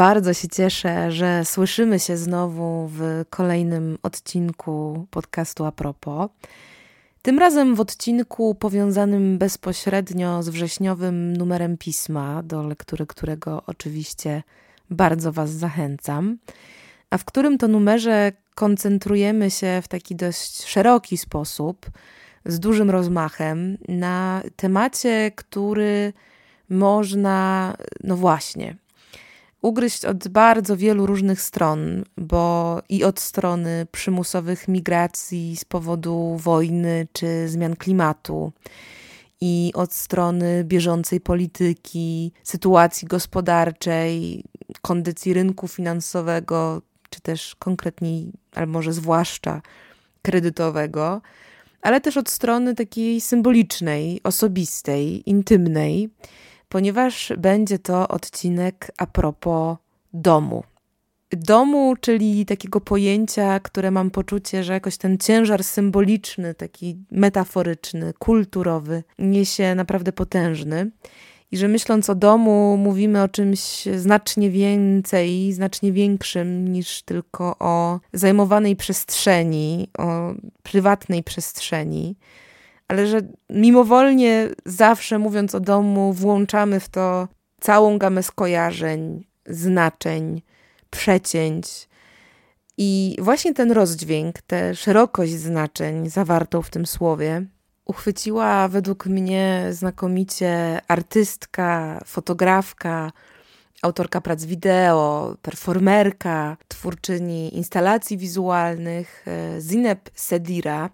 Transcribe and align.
Bardzo 0.00 0.34
się 0.34 0.48
cieszę, 0.48 1.12
że 1.12 1.44
słyszymy 1.44 1.98
się 1.98 2.16
znowu 2.16 2.88
w 2.92 3.24
kolejnym 3.30 3.98
odcinku 4.02 5.06
podcastu 5.10 5.64
A 5.64 5.72
propos. 5.72 6.30
Tym 7.22 7.38
razem 7.38 7.74
w 7.74 7.80
odcinku 7.80 8.54
powiązanym 8.54 9.38
bezpośrednio 9.38 10.42
z 10.42 10.48
wrześniowym 10.48 11.36
numerem 11.36 11.78
pisma, 11.78 12.42
do 12.42 12.62
lektury 12.62 13.06
którego 13.06 13.62
oczywiście 13.66 14.42
bardzo 14.90 15.32
Was 15.32 15.50
zachęcam, 15.50 16.38
a 17.10 17.18
w 17.18 17.24
którym 17.24 17.58
to 17.58 17.68
numerze 17.68 18.32
koncentrujemy 18.54 19.50
się 19.50 19.80
w 19.82 19.88
taki 19.88 20.16
dość 20.16 20.64
szeroki 20.64 21.18
sposób, 21.18 21.90
z 22.44 22.60
dużym 22.60 22.90
rozmachem, 22.90 23.78
na 23.88 24.42
temacie, 24.56 25.30
który 25.36 26.12
można, 26.70 27.74
no 28.04 28.16
właśnie, 28.16 28.76
ugryźć 29.62 30.04
od 30.04 30.28
bardzo 30.28 30.76
wielu 30.76 31.06
różnych 31.06 31.40
stron, 31.40 32.04
bo 32.16 32.78
i 32.88 33.04
od 33.04 33.20
strony 33.20 33.86
przymusowych 33.92 34.68
migracji 34.68 35.56
z 35.56 35.64
powodu 35.64 36.36
wojny 36.36 37.08
czy 37.12 37.48
zmian 37.48 37.76
klimatu, 37.76 38.52
i 39.40 39.72
od 39.74 39.94
strony 39.94 40.64
bieżącej 40.64 41.20
polityki, 41.20 42.32
sytuacji 42.42 43.08
gospodarczej, 43.08 44.44
kondycji 44.82 45.34
rynku 45.34 45.68
finansowego, 45.68 46.82
czy 47.10 47.20
też 47.20 47.56
konkretniej, 47.58 48.32
albo 48.54 48.72
może 48.72 48.92
zwłaszcza 48.92 49.62
kredytowego, 50.22 51.20
ale 51.82 52.00
też 52.00 52.16
od 52.16 52.30
strony 52.30 52.74
takiej 52.74 53.20
symbolicznej, 53.20 54.20
osobistej, 54.24 55.30
intymnej 55.30 56.10
ponieważ 56.70 57.32
będzie 57.38 57.78
to 57.78 58.08
odcinek 58.08 58.90
a 58.98 59.06
propos 59.06 59.76
domu. 60.12 60.62
Domu, 61.30 61.94
czyli 62.00 62.46
takiego 62.46 62.80
pojęcia, 62.80 63.60
które 63.60 63.90
mam 63.90 64.10
poczucie, 64.10 64.64
że 64.64 64.72
jakoś 64.72 64.96
ten 64.96 65.18
ciężar 65.18 65.64
symboliczny, 65.64 66.54
taki 66.54 66.96
metaforyczny, 67.10 68.12
kulturowy, 68.18 69.02
niesie 69.18 69.74
naprawdę 69.74 70.12
potężny. 70.12 70.90
I 71.52 71.56
że 71.56 71.68
myśląc 71.68 72.10
o 72.10 72.14
domu, 72.14 72.76
mówimy 72.76 73.22
o 73.22 73.28
czymś 73.28 73.84
znacznie 73.96 74.50
więcej, 74.50 75.52
znacznie 75.52 75.92
większym 75.92 76.68
niż 76.68 77.02
tylko 77.02 77.56
o 77.58 78.00
zajmowanej 78.12 78.76
przestrzeni, 78.76 79.88
o 79.98 80.34
prywatnej 80.62 81.22
przestrzeni 81.22 82.16
ale 82.90 83.06
że 83.06 83.20
mimowolnie 83.50 84.48
zawsze 84.66 85.18
mówiąc 85.18 85.54
o 85.54 85.60
domu, 85.60 86.12
włączamy 86.12 86.80
w 86.80 86.88
to 86.88 87.28
całą 87.60 87.98
gamę 87.98 88.22
skojarzeń, 88.22 89.24
znaczeń, 89.46 90.42
przecięć. 90.90 91.88
I 92.78 93.16
właśnie 93.18 93.54
ten 93.54 93.72
rozdźwięk, 93.72 94.42
tę 94.42 94.74
szerokość 94.74 95.32
znaczeń 95.32 96.10
zawartą 96.10 96.62
w 96.62 96.70
tym 96.70 96.86
słowie, 96.86 97.46
uchwyciła 97.84 98.68
według 98.68 99.06
mnie 99.06 99.66
znakomicie 99.70 100.80
artystka, 100.88 102.00
fotografka, 102.06 103.12
autorka 103.82 104.20
prac 104.20 104.44
wideo, 104.44 105.36
performerka, 105.42 106.56
twórczyni 106.68 107.56
instalacji 107.56 108.18
wizualnych 108.18 109.24
e, 109.26 109.60
Zineb 109.60 110.10
Sedira 110.14 110.90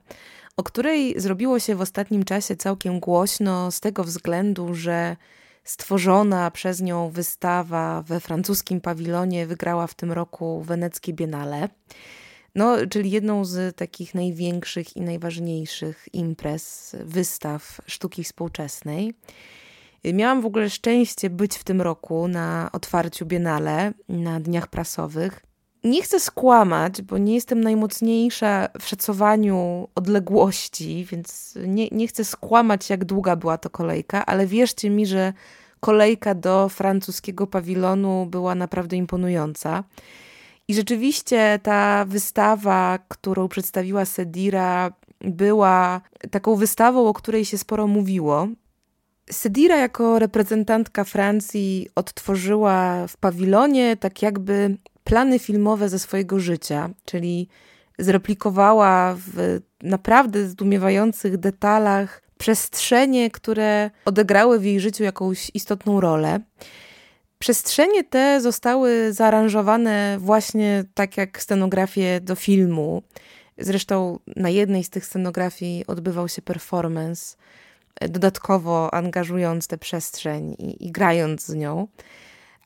o 0.56 0.62
której 0.62 1.20
zrobiło 1.20 1.58
się 1.58 1.74
w 1.74 1.80
ostatnim 1.80 2.24
czasie 2.24 2.56
całkiem 2.56 3.00
głośno 3.00 3.70
z 3.70 3.80
tego 3.80 4.04
względu, 4.04 4.74
że 4.74 5.16
stworzona 5.64 6.50
przez 6.50 6.80
nią 6.80 7.10
wystawa 7.10 8.02
we 8.02 8.20
francuskim 8.20 8.80
pawilonie 8.80 9.46
wygrała 9.46 9.86
w 9.86 9.94
tym 9.94 10.12
roku 10.12 10.62
weneckie 10.62 11.12
Biennale. 11.12 11.68
No, 12.54 12.76
czyli 12.90 13.10
jedną 13.10 13.44
z 13.44 13.76
takich 13.76 14.14
największych 14.14 14.96
i 14.96 15.00
najważniejszych 15.00 16.08
imprez, 16.12 16.96
wystaw 17.04 17.80
sztuki 17.86 18.24
współczesnej. 18.24 19.14
Miałam 20.04 20.42
w 20.42 20.46
ogóle 20.46 20.70
szczęście 20.70 21.30
być 21.30 21.56
w 21.56 21.64
tym 21.64 21.82
roku 21.82 22.28
na 22.28 22.70
otwarciu 22.72 23.26
Biennale, 23.26 23.92
na 24.08 24.40
dniach 24.40 24.66
prasowych. 24.66 25.45
Nie 25.86 26.02
chcę 26.02 26.20
skłamać, 26.20 27.02
bo 27.02 27.18
nie 27.18 27.34
jestem 27.34 27.60
najmocniejsza 27.60 28.68
w 28.80 28.88
szacowaniu 28.88 29.88
odległości, 29.94 31.06
więc 31.10 31.54
nie, 31.66 31.88
nie 31.88 32.08
chcę 32.08 32.24
skłamać, 32.24 32.90
jak 32.90 33.04
długa 33.04 33.36
była 33.36 33.58
to 33.58 33.70
kolejka, 33.70 34.26
ale 34.26 34.46
wierzcie 34.46 34.90
mi, 34.90 35.06
że 35.06 35.32
kolejka 35.80 36.34
do 36.34 36.68
francuskiego 36.68 37.46
pawilonu 37.46 38.26
była 38.30 38.54
naprawdę 38.54 38.96
imponująca. 38.96 39.84
I 40.68 40.74
rzeczywiście 40.74 41.60
ta 41.62 42.04
wystawa, 42.04 42.98
którą 43.08 43.48
przedstawiła 43.48 44.04
Sedira, 44.04 44.92
była 45.20 46.00
taką 46.30 46.56
wystawą, 46.56 47.08
o 47.08 47.14
której 47.14 47.44
się 47.44 47.58
sporo 47.58 47.86
mówiło. 47.86 48.48
Sedira 49.30 49.76
jako 49.76 50.18
reprezentantka 50.18 51.04
Francji 51.04 51.88
odtworzyła 51.94 53.06
w 53.06 53.16
pawilonie 53.16 53.96
tak 53.96 54.22
jakby 54.22 54.76
plany 55.06 55.38
filmowe 55.38 55.88
ze 55.88 55.98
swojego 55.98 56.40
życia, 56.40 56.90
czyli 57.04 57.48
zreplikowała 57.98 59.16
w 59.18 59.60
naprawdę 59.82 60.46
zdumiewających 60.46 61.36
detalach 61.38 62.22
przestrzenie, 62.38 63.30
które 63.30 63.90
odegrały 64.04 64.58
w 64.58 64.64
jej 64.64 64.80
życiu 64.80 65.04
jakąś 65.04 65.50
istotną 65.54 66.00
rolę. 66.00 66.40
Przestrzenie 67.38 68.04
te 68.04 68.40
zostały 68.40 69.12
zaaranżowane 69.12 70.16
właśnie 70.20 70.84
tak 70.94 71.16
jak 71.16 71.42
scenografie 71.42 72.20
do 72.20 72.34
filmu. 72.34 73.02
Zresztą 73.58 74.18
na 74.36 74.50
jednej 74.50 74.84
z 74.84 74.90
tych 74.90 75.06
scenografii 75.06 75.86
odbywał 75.86 76.28
się 76.28 76.42
performance, 76.42 77.36
dodatkowo 78.00 78.94
angażując 78.94 79.66
tę 79.66 79.78
przestrzeń 79.78 80.56
i, 80.58 80.86
i 80.86 80.92
grając 80.92 81.46
z 81.46 81.54
nią. 81.54 81.88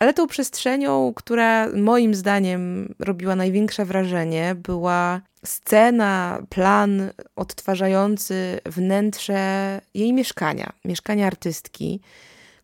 Ale 0.00 0.14
tą 0.14 0.26
przestrzenią, 0.26 1.12
która 1.16 1.68
moim 1.76 2.14
zdaniem 2.14 2.94
robiła 2.98 3.36
największe 3.36 3.84
wrażenie, 3.84 4.54
była 4.54 5.20
scena, 5.44 6.42
plan 6.48 7.10
odtwarzający 7.36 8.60
wnętrze 8.66 9.80
jej 9.94 10.12
mieszkania, 10.12 10.72
mieszkania 10.84 11.26
artystki. 11.26 12.00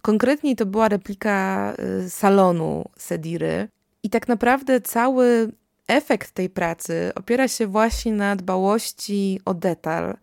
Konkretniej 0.03 0.57
to 0.57 0.67
była 0.67 0.89
replika 0.89 1.73
y, 2.05 2.11
salonu 2.11 2.85
Sediry. 2.99 3.69
I 4.03 4.11
tak 4.11 4.29
naprawdę 4.29 4.81
cały 4.81 5.53
efekt 5.89 6.31
tej 6.31 6.51
pracy 6.51 7.13
opiera 7.15 7.49
się 7.49 7.67
właśnie 7.67 8.13
na 8.13 8.37
dbałości 8.37 9.41
o 9.45 9.55
detal, 9.55 10.17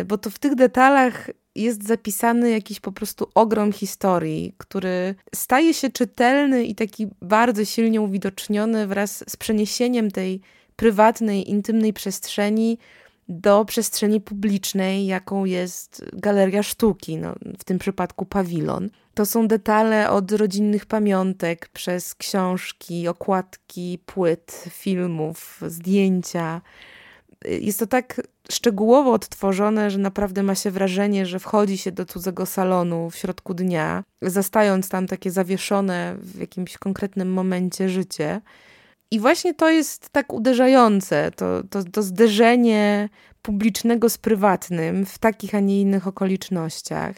y, 0.00 0.04
bo 0.04 0.18
to 0.18 0.30
w 0.30 0.38
tych 0.38 0.54
detalach 0.54 1.30
jest 1.54 1.86
zapisany 1.86 2.50
jakiś 2.50 2.80
po 2.80 2.92
prostu 2.92 3.30
ogrom 3.34 3.72
historii, 3.72 4.54
który 4.58 5.14
staje 5.34 5.74
się 5.74 5.90
czytelny 5.90 6.64
i 6.64 6.74
taki 6.74 7.06
bardzo 7.22 7.64
silnie 7.64 8.00
uwidoczniony 8.00 8.86
wraz 8.86 9.24
z 9.28 9.36
przeniesieniem 9.36 10.10
tej 10.10 10.40
prywatnej, 10.76 11.50
intymnej 11.50 11.92
przestrzeni 11.92 12.78
do 13.28 13.64
przestrzeni 13.64 14.20
publicznej, 14.20 15.06
jaką 15.06 15.44
jest 15.44 16.04
galeria 16.12 16.62
sztuki, 16.62 17.16
no, 17.16 17.34
w 17.58 17.64
tym 17.64 17.78
przypadku 17.78 18.26
pawilon. 18.26 18.90
To 19.14 19.26
są 19.26 19.48
detale 19.48 20.10
od 20.10 20.32
rodzinnych 20.32 20.86
pamiątek, 20.86 21.68
przez 21.68 22.14
książki, 22.14 23.08
okładki, 23.08 23.98
płyt, 24.06 24.64
filmów, 24.70 25.60
zdjęcia. 25.66 26.60
Jest 27.44 27.78
to 27.78 27.86
tak 27.86 28.20
szczegółowo 28.52 29.12
odtworzone, 29.12 29.90
że 29.90 29.98
naprawdę 29.98 30.42
ma 30.42 30.54
się 30.54 30.70
wrażenie, 30.70 31.26
że 31.26 31.38
wchodzi 31.38 31.78
się 31.78 31.92
do 31.92 32.06
cudzego 32.06 32.46
salonu 32.46 33.10
w 33.10 33.16
środku 33.16 33.54
dnia, 33.54 34.04
zastając 34.22 34.88
tam 34.88 35.06
takie 35.06 35.30
zawieszone 35.30 36.16
w 36.18 36.40
jakimś 36.40 36.78
konkretnym 36.78 37.32
momencie 37.32 37.88
życie. 37.88 38.40
I 39.10 39.20
właśnie 39.20 39.54
to 39.54 39.70
jest 39.70 40.10
tak 40.10 40.32
uderzające, 40.32 41.30
to, 41.36 41.62
to, 41.70 41.84
to 41.84 42.02
zderzenie 42.02 43.08
publicznego 43.42 44.08
z 44.08 44.18
prywatnym 44.18 45.06
w 45.06 45.18
takich, 45.18 45.54
a 45.54 45.60
nie 45.60 45.80
innych 45.80 46.06
okolicznościach. 46.06 47.16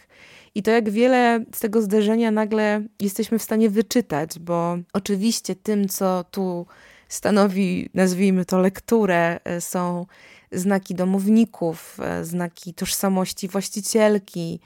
I 0.54 0.62
to, 0.62 0.70
jak 0.70 0.90
wiele 0.90 1.44
z 1.54 1.60
tego 1.60 1.82
zderzenia 1.82 2.30
nagle 2.30 2.82
jesteśmy 3.00 3.38
w 3.38 3.42
stanie 3.42 3.70
wyczytać, 3.70 4.38
bo 4.38 4.78
oczywiście 4.92 5.54
tym, 5.54 5.88
co 5.88 6.24
tu 6.30 6.66
stanowi, 7.12 7.90
nazwijmy 7.94 8.44
to, 8.44 8.58
lekturę, 8.58 9.40
e, 9.44 9.60
są 9.60 10.06
znaki 10.52 10.94
domowników, 10.94 11.98
e, 12.00 12.24
znaki 12.24 12.74
tożsamości 12.74 13.48
właścicielki, 13.48 14.60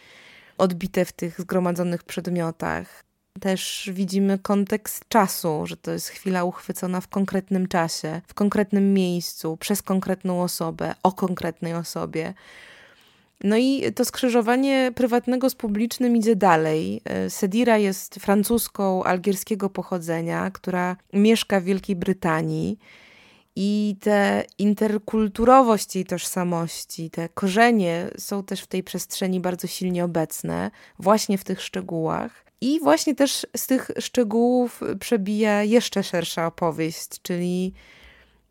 odbite 0.59 1.05
w 1.05 1.13
tych 1.13 1.41
zgromadzonych 1.41 2.05
przedmiotach. 2.05 3.05
Też 3.41 3.91
widzimy 3.93 4.39
kontekst 4.39 5.05
czasu, 5.09 5.67
że 5.67 5.77
to 5.77 5.91
jest 5.91 6.09
chwila 6.09 6.45
uchwycona 6.45 7.01
w 7.01 7.09
konkretnym 7.09 7.69
czasie, 7.69 8.21
w 8.27 8.35
konkretnym 8.35 8.95
miejscu, 8.95 9.57
przez 9.57 9.83
konkretną 9.83 10.43
osobę, 10.43 10.95
o 11.03 11.13
konkretnej 11.13 11.75
osobie. 11.75 12.35
No 13.45 13.57
i 13.57 13.93
to 13.93 14.05
skrzyżowanie 14.05 14.93
prywatnego 14.95 15.51
z 15.51 15.55
publicznym 15.55 16.17
idzie 16.17 16.37
dalej. 16.37 17.01
E, 17.05 17.31
Sedira 17.31 17.79
jest 17.79 18.15
francuską 18.15 19.05
algierskiego 19.05 19.71
pochodzenia, 19.71 20.51
która 20.51 20.97
mieszka 21.13 21.61
w 21.61 21.65
Wielkiej 21.65 21.97
Brytanii. 21.97 22.79
I 23.59 23.97
te 24.01 24.45
interkulturowość 24.59 25.95
jej 25.95 26.05
tożsamości, 26.05 27.11
te 27.11 27.29
korzenie 27.29 28.11
są 28.19 28.43
też 28.45 28.61
w 28.61 28.67
tej 28.67 28.83
przestrzeni 28.83 29.41
bardzo 29.41 29.67
silnie 29.67 30.05
obecne, 30.05 30.71
właśnie 30.99 31.39
w 31.39 31.45
tych 31.45 31.63
szczegółach. 31.63 32.47
I 32.61 32.81
właśnie 32.81 33.15
też 33.15 33.47
z 33.57 33.67
tych 33.67 33.91
szczegółów 33.99 34.81
przebija 35.01 35.63
jeszcze 35.63 36.03
szersza 36.03 36.47
opowieść, 36.47 37.09
czyli 37.23 37.73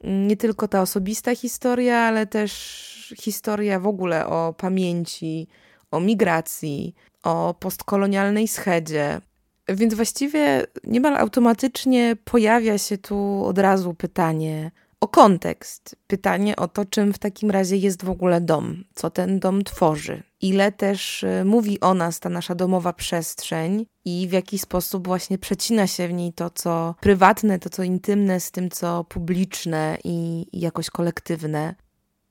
nie 0.06 0.38
tylko 0.38 0.68
ta 0.68 0.82
osobista 0.82 1.36
historia, 1.36 1.98
ale 1.98 2.28
też 2.28 3.14
historia 3.20 3.80
w 3.80 3.88
ogóle 3.88 4.28
o 4.28 4.54
pamięci, 4.58 5.48
o 5.92 6.00
migracji, 6.00 6.96
o 7.24 7.56
postkolonialnej 7.60 8.48
schedzie. 8.48 9.22
Więc 9.68 9.94
właściwie 9.94 10.68
niemal 10.84 11.18
automatycznie 11.18 12.16
pojawia 12.24 12.78
się 12.78 12.98
tu 12.98 13.46
od 13.46 13.58
razu 13.58 13.94
pytanie 13.94 14.72
o 15.06 15.08
kontekst, 15.08 15.96
pytanie 16.08 16.56
o 16.56 16.68
to, 16.68 16.86
czym 16.86 17.14
w 17.14 17.20
takim 17.20 17.52
razie 17.52 17.76
jest 17.78 18.06
w 18.06 18.10
ogóle 18.10 18.42
dom, 18.42 18.84
co 18.96 19.10
ten 19.10 19.40
dom 19.40 19.64
tworzy, 19.64 20.24
ile 20.42 20.72
też 20.72 21.24
y, 21.24 21.46
mówi 21.46 21.80
o 21.80 21.94
nas 21.94 22.20
ta 22.20 22.30
nasza 22.30 22.56
domowa 22.56 22.94
przestrzeń 22.94 23.86
i 24.06 24.28
w 24.30 24.32
jaki 24.32 24.60
sposób 24.60 25.08
właśnie 25.08 25.38
przecina 25.38 25.88
się 25.88 26.08
w 26.08 26.14
niej 26.14 26.34
to, 26.34 26.50
co 26.50 26.96
prywatne, 27.02 27.60
to, 27.60 27.70
co 27.70 27.84
intymne 27.84 28.40
z 28.40 28.52
tym, 28.52 28.70
co 28.70 29.04
publiczne 29.04 29.98
i, 30.04 30.46
i 30.54 30.60
jakoś 30.60 30.90
kolektywne. 30.90 31.76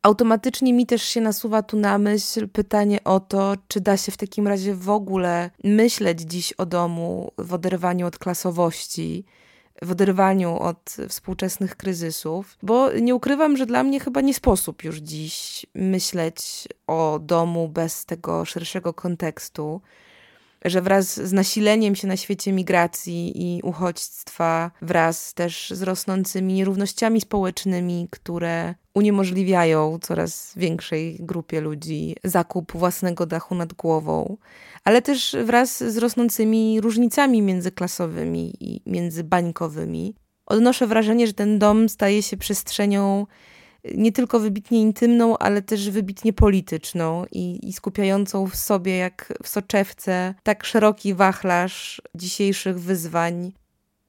Automatycznie 0.02 0.72
mi 0.72 0.86
też 0.86 1.02
się 1.02 1.20
nasuwa 1.20 1.62
tu 1.62 1.76
na 1.76 1.98
myśl 1.98 2.48
pytanie 2.48 3.04
o 3.04 3.20
to, 3.20 3.54
czy 3.68 3.80
da 3.80 3.96
się 3.96 4.12
w 4.12 4.16
takim 4.16 4.48
razie 4.48 4.74
w 4.74 4.90
ogóle 4.90 5.50
myśleć 5.64 6.20
dziś 6.20 6.52
o 6.52 6.66
domu 6.66 7.32
w 7.38 7.54
oderwaniu 7.54 8.06
od 8.06 8.18
klasowości, 8.18 9.24
w 9.82 9.90
oderwaniu 9.90 10.58
od 10.58 10.96
współczesnych 11.08 11.76
kryzysów, 11.76 12.58
bo 12.62 12.92
nie 12.92 13.14
ukrywam, 13.14 13.56
że 13.56 13.66
dla 13.66 13.82
mnie 13.82 14.00
chyba 14.00 14.20
nie 14.20 14.34
sposób 14.34 14.84
już 14.84 14.96
dziś 14.96 15.66
myśleć 15.74 16.68
o 16.86 17.18
domu 17.22 17.68
bez 17.68 18.04
tego 18.04 18.44
szerszego 18.44 18.94
kontekstu 18.94 19.80
że 20.64 20.82
wraz 20.82 21.14
z 21.14 21.32
nasileniem 21.32 21.94
się 21.94 22.08
na 22.08 22.16
świecie 22.16 22.52
migracji 22.52 23.42
i 23.42 23.62
uchodźstwa, 23.62 24.70
wraz 24.82 25.34
też 25.34 25.70
z 25.70 25.82
rosnącymi 25.82 26.54
nierównościami 26.54 27.20
społecznymi, 27.20 28.08
które 28.10 28.74
uniemożliwiają 28.94 29.98
coraz 30.02 30.52
większej 30.56 31.16
grupie 31.20 31.60
ludzi 31.60 32.16
zakup 32.24 32.72
własnego 32.72 33.26
dachu 33.26 33.54
nad 33.54 33.72
głową, 33.72 34.36
ale 34.84 35.02
też 35.02 35.36
wraz 35.44 35.84
z 35.84 35.96
rosnącymi 35.96 36.80
różnicami 36.80 37.42
międzyklasowymi 37.42 38.52
i 38.60 38.80
międzybańkowymi, 38.86 40.14
odnoszę 40.46 40.86
wrażenie, 40.86 41.26
że 41.26 41.32
ten 41.32 41.58
dom 41.58 41.88
staje 41.88 42.22
się 42.22 42.36
przestrzenią 42.36 43.26
nie 43.94 44.12
tylko 44.12 44.40
wybitnie 44.40 44.80
intymną, 44.80 45.38
ale 45.38 45.62
też 45.62 45.90
wybitnie 45.90 46.32
polityczną 46.32 47.24
i, 47.32 47.68
i, 47.68 47.72
skupiającą 47.72 48.46
w 48.46 48.56
sobie, 48.56 48.96
jak 48.96 49.32
w 49.42 49.48
soczewce, 49.48 50.34
tak 50.42 50.64
szeroki 50.64 51.14
wachlarz 51.14 52.02
dzisiejszych 52.14 52.80
wyzwań 52.80 53.52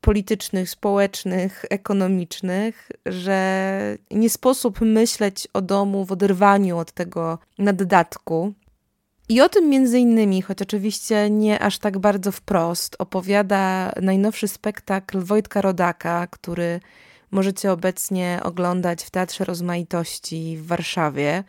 politycznych, 0.01 0.69
społecznych, 0.69 1.65
ekonomicznych, 1.69 2.91
że 3.05 3.97
nie 4.11 4.29
sposób 4.29 4.81
myśleć 4.81 5.47
o 5.53 5.61
domu 5.61 6.05
w 6.05 6.11
oderwaniu 6.11 6.77
od 6.77 6.91
tego 6.91 7.39
naddatku. 7.57 8.53
I 9.29 9.41
o 9.41 9.49
tym 9.49 9.69
między 9.69 9.99
innymi, 9.99 10.41
choć 10.41 10.61
oczywiście 10.61 11.29
nie 11.29 11.59
aż 11.59 11.79
tak 11.79 11.99
bardzo 11.99 12.31
wprost, 12.31 12.95
opowiada 12.99 13.91
najnowszy 14.01 14.47
spektakl 14.47 15.19
Wojtka 15.19 15.61
Rodaka, 15.61 16.27
który 16.27 16.79
możecie 17.35 17.71
obecnie 17.71 18.39
oglądać 18.43 19.03
w 19.03 19.09
Teatrze 19.09 19.45
Rozmaitości 19.45 20.57
w 20.57 20.67
Warszawie, 20.67 21.43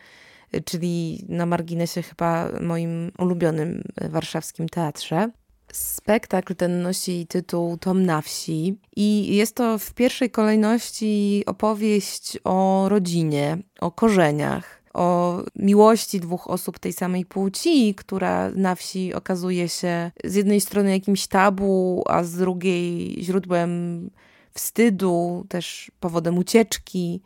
czyli 0.65 1.25
na 1.29 1.45
marginesie 1.45 2.01
chyba 2.01 2.49
moim 2.61 3.11
ulubionym 3.17 3.83
warszawskim 4.09 4.69
teatrze. 4.69 5.31
Spektakl 5.73 6.55
ten 6.55 6.81
nosi 6.81 7.27
tytuł 7.27 7.77
Tom 7.77 8.05
na 8.05 8.21
wsi 8.21 8.79
i 8.95 9.35
jest 9.35 9.55
to 9.55 9.77
w 9.77 9.93
pierwszej 9.93 10.29
kolejności 10.31 11.43
opowieść 11.45 12.37
o 12.43 12.85
rodzinie, 12.89 13.57
o 13.79 13.91
korzeniach, 13.91 14.83
o 14.93 15.37
miłości 15.55 16.19
dwóch 16.19 16.47
osób 16.47 16.79
tej 16.79 16.93
samej 16.93 17.25
płci, 17.25 17.95
która 17.95 18.49
na 18.49 18.75
wsi 18.75 19.13
okazuje 19.13 19.69
się 19.69 20.11
z 20.23 20.35
jednej 20.35 20.61
strony 20.61 20.91
jakimś 20.91 21.27
tabu, 21.27 22.03
a 22.07 22.23
z 22.23 22.35
drugiej 22.35 23.17
źródłem 23.23 24.09
wstydu, 24.57 25.45
też 25.49 25.91
powodem 25.99 26.37
ucieczki, 26.37 27.21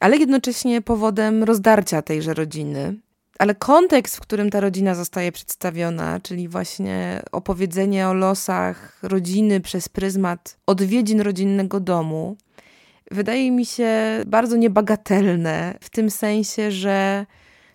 ale 0.00 0.16
jednocześnie 0.16 0.82
powodem 0.82 1.44
rozdarcia 1.44 2.02
tejże 2.02 2.34
rodziny. 2.34 2.94
Ale 3.38 3.54
kontekst, 3.54 4.16
w 4.16 4.20
którym 4.20 4.50
ta 4.50 4.60
rodzina 4.60 4.94
zostaje 4.94 5.32
przedstawiona, 5.32 6.20
czyli 6.20 6.48
właśnie 6.48 7.22
opowiedzenie 7.32 8.08
o 8.08 8.14
losach 8.14 8.98
rodziny 9.02 9.60
przez 9.60 9.88
pryzmat 9.88 10.58
odwiedzin 10.66 11.20
rodzinnego 11.20 11.80
domu, 11.80 12.36
wydaje 13.10 13.50
mi 13.50 13.66
się 13.66 13.90
bardzo 14.26 14.56
niebagatelne, 14.56 15.74
w 15.80 15.90
tym 15.90 16.10
sensie, 16.10 16.70
że 16.70 17.26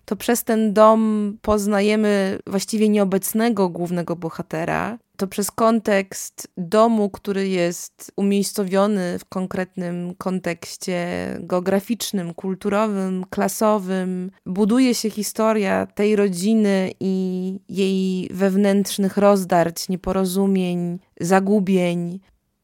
to 0.06 0.16
przez 0.16 0.44
ten 0.44 0.74
dom 0.74 1.34
poznajemy 1.42 2.40
właściwie 2.48 2.90
nieobecnego 2.90 3.70
głównego 3.70 4.16
bohatera, 4.16 4.98
to 5.22 5.28
przez 5.28 5.52
kontekst 5.52 6.48
domu, 6.58 7.10
który 7.10 7.48
jest 7.48 8.12
umiejscowiony 8.16 9.20
w 9.20 9.26
konkretnym 9.26 10.16
kontekście 10.18 11.08
geograficznym, 11.40 12.34
kulturowym, 12.34 13.26
klasowym, 13.30 14.32
buduje 14.46 14.96
się 14.96 15.10
historia 15.10 15.86
tej 15.86 16.16
rodziny 16.16 16.92
i 17.00 17.60
jej 17.70 18.30
wewnętrznych 18.34 19.18
rozdarć, 19.18 19.90
nieporozumień, 19.90 21.00
zagubień. 21.20 22.20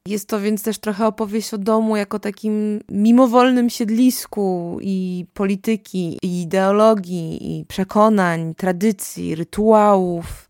Jest 0.07 0.29
to 0.29 0.39
więc 0.39 0.63
też 0.63 0.77
trochę 0.77 1.07
opowieść 1.07 1.53
o 1.53 1.57
domu 1.57 1.97
jako 1.97 2.19
takim 2.19 2.81
mimowolnym 2.89 3.69
siedlisku 3.69 4.77
i 4.81 5.25
polityki, 5.33 6.17
i 6.21 6.41
ideologii, 6.41 7.59
i 7.59 7.65
przekonań, 7.65 8.55
tradycji, 8.55 9.35
rytuałów 9.35 10.46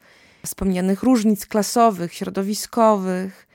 wspomnianych 0.48 1.04
różnic 1.04 1.46
klasowych, 1.46 2.14
środowiskowych. 2.14 3.48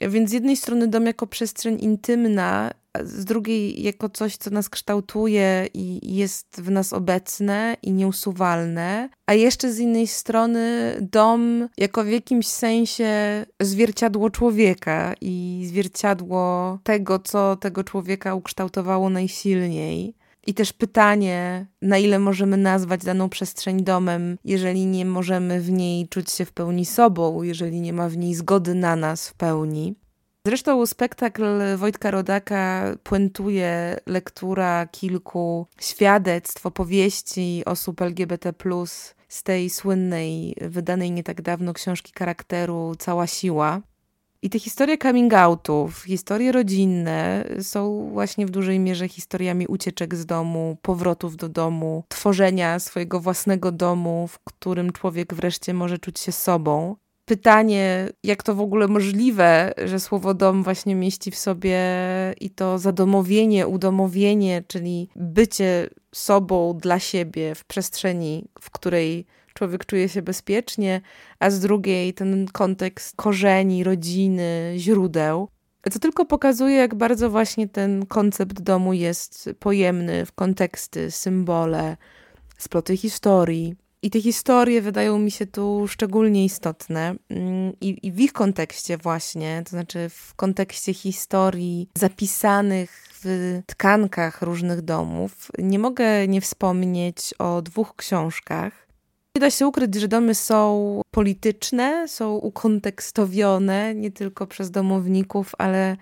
Więc 0.00 0.30
z 0.30 0.32
jednej 0.32 0.56
strony 0.56 0.88
dom 0.88 1.06
jako 1.06 1.26
przestrzeń 1.26 1.78
intymna, 1.80 2.70
z 3.04 3.24
drugiej 3.24 3.82
jako 3.82 4.08
coś, 4.08 4.36
co 4.36 4.50
nas 4.50 4.68
kształtuje 4.68 5.68
i 5.74 6.16
jest 6.16 6.60
w 6.60 6.70
nas 6.70 6.92
obecne 6.92 7.76
i 7.82 7.92
nieusuwalne, 7.92 9.08
a 9.26 9.34
jeszcze 9.34 9.72
z 9.72 9.78
innej 9.78 10.06
strony 10.06 10.94
dom 11.00 11.68
jako 11.78 12.04
w 12.04 12.08
jakimś 12.08 12.46
sensie 12.46 13.46
zwierciadło 13.60 14.30
człowieka 14.30 15.14
i 15.20 15.64
zwierciadło 15.66 16.78
tego, 16.82 17.18
co 17.18 17.56
tego 17.56 17.84
człowieka 17.84 18.34
ukształtowało 18.34 19.10
najsilniej. 19.10 20.14
I 20.48 20.54
też 20.54 20.72
pytanie, 20.72 21.66
na 21.82 21.98
ile 21.98 22.18
możemy 22.18 22.56
nazwać 22.56 23.04
daną 23.04 23.28
przestrzeń 23.28 23.84
domem, 23.84 24.38
jeżeli 24.44 24.86
nie 24.86 25.04
możemy 25.04 25.60
w 25.60 25.70
niej 25.70 26.08
czuć 26.08 26.30
się 26.30 26.44
w 26.44 26.52
pełni 26.52 26.86
sobą, 26.86 27.42
jeżeli 27.42 27.80
nie 27.80 27.92
ma 27.92 28.08
w 28.08 28.16
niej 28.16 28.34
zgody 28.34 28.74
na 28.74 28.96
nas 28.96 29.28
w 29.28 29.34
pełni. 29.34 29.94
Zresztą 30.46 30.86
spektakl 30.86 31.44
Wojtka 31.76 32.10
Rodaka 32.10 32.84
puentuje 33.02 33.96
lektura 34.06 34.86
kilku 34.86 35.66
świadectw, 35.80 36.66
opowieści 36.66 37.62
osób 37.66 38.02
LGBT, 38.02 38.52
z 39.28 39.42
tej 39.42 39.70
słynnej, 39.70 40.56
wydanej 40.60 41.10
nie 41.10 41.22
tak 41.22 41.42
dawno 41.42 41.72
książki 41.72 42.12
charakteru 42.18 42.94
Cała 42.98 43.26
Siła. 43.26 43.80
I 44.42 44.50
te 44.50 44.58
historie 44.58 44.98
coming 44.98 45.34
outów, 45.34 46.02
historie 46.02 46.52
rodzinne 46.52 47.44
są 47.62 48.10
właśnie 48.12 48.46
w 48.46 48.50
dużej 48.50 48.78
mierze 48.78 49.08
historiami 49.08 49.66
ucieczek 49.66 50.14
z 50.14 50.26
domu, 50.26 50.76
powrotów 50.82 51.36
do 51.36 51.48
domu, 51.48 52.04
tworzenia 52.08 52.78
swojego 52.78 53.20
własnego 53.20 53.72
domu, 53.72 54.28
w 54.28 54.38
którym 54.38 54.92
człowiek 54.92 55.34
wreszcie 55.34 55.74
może 55.74 55.98
czuć 55.98 56.18
się 56.20 56.32
sobą. 56.32 56.96
pytanie, 57.24 58.08
jak 58.24 58.42
to 58.42 58.54
w 58.54 58.60
ogóle 58.60 58.88
możliwe, 58.88 59.74
że 59.84 60.00
słowo 60.00 60.34
dom 60.34 60.62
właśnie 60.62 60.94
mieści 60.94 61.30
w 61.30 61.36
sobie 61.36 61.80
i 62.40 62.50
to 62.50 62.78
zadomowienie, 62.78 63.66
udomowienie, 63.66 64.62
czyli 64.66 65.08
bycie 65.16 65.90
sobą 66.14 66.78
dla 66.82 66.98
siebie 66.98 67.54
w 67.54 67.64
przestrzeni, 67.64 68.48
w 68.60 68.70
której 68.70 69.26
człowiek 69.58 69.86
czuje 69.86 70.08
się 70.08 70.22
bezpiecznie, 70.22 71.00
a 71.38 71.50
z 71.50 71.60
drugiej 71.60 72.14
ten 72.14 72.46
kontekst 72.52 73.16
korzeni, 73.16 73.84
rodziny, 73.84 74.74
źródeł. 74.76 75.48
Co 75.92 75.98
tylko 75.98 76.24
pokazuje, 76.24 76.76
jak 76.76 76.94
bardzo 76.94 77.30
właśnie 77.30 77.68
ten 77.68 78.06
koncept 78.06 78.60
domu 78.60 78.92
jest 78.92 79.50
pojemny 79.58 80.26
w 80.26 80.32
konteksty, 80.32 81.10
symbole, 81.10 81.96
sploty 82.58 82.96
historii. 82.96 83.76
I 84.02 84.10
te 84.10 84.20
historie 84.20 84.82
wydają 84.82 85.18
mi 85.18 85.30
się 85.30 85.46
tu 85.46 85.88
szczególnie 85.88 86.44
istotne. 86.44 87.14
Mm, 87.30 87.72
I, 87.80 88.06
I, 88.06 88.12
w 88.12 88.20
ich 88.20 88.32
kontekście, 88.32 88.96
właśnie, 88.96 89.62
to 89.64 89.70
znaczy 89.70 90.08
w 90.08 90.34
kontekście 90.34 90.94
historii 90.94 91.88
zapisanych 91.94 93.08
w 93.24 93.60
tkankach 93.66 94.42
różnych 94.42 94.82
domów, 94.82 95.50
nie 95.58 95.78
mogę 95.78 96.28
nie 96.28 96.40
wspomnieć 96.40 97.34
o 97.38 97.62
dwóch 97.62 97.96
książkach. 97.96 98.87
Nie 99.38 99.40
da 99.40 99.50
się 99.50 99.66
ukryć, 99.66 99.94
że 99.94 100.08
domy 100.08 100.34
są 100.34 101.00
polityczne, 101.10 102.08
są 102.08 102.34
ukontekstowione 102.34 103.94
nie 103.94 104.10
tylko 104.10 104.46
przez 104.46 104.70
domowników, 104.70 105.52
ale 105.58 105.96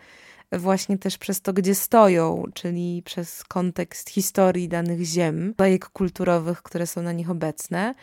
właśnie 0.53 0.99
też 0.99 1.19
przez 1.19 1.41
to, 1.41 1.53
gdzie 1.53 1.75
stoją, 1.75 2.45
czyli 2.55 3.03
przez 3.05 3.45
kontekst 3.45 4.11
historii 4.11 4.69
danych 4.69 5.05
ziem, 5.05 5.55
bajek 5.57 5.89
kulturowych, 5.89 6.63
które 6.63 6.87
są 6.87 7.03
na 7.03 7.13
nich 7.13 7.31
obecne. 7.31 7.95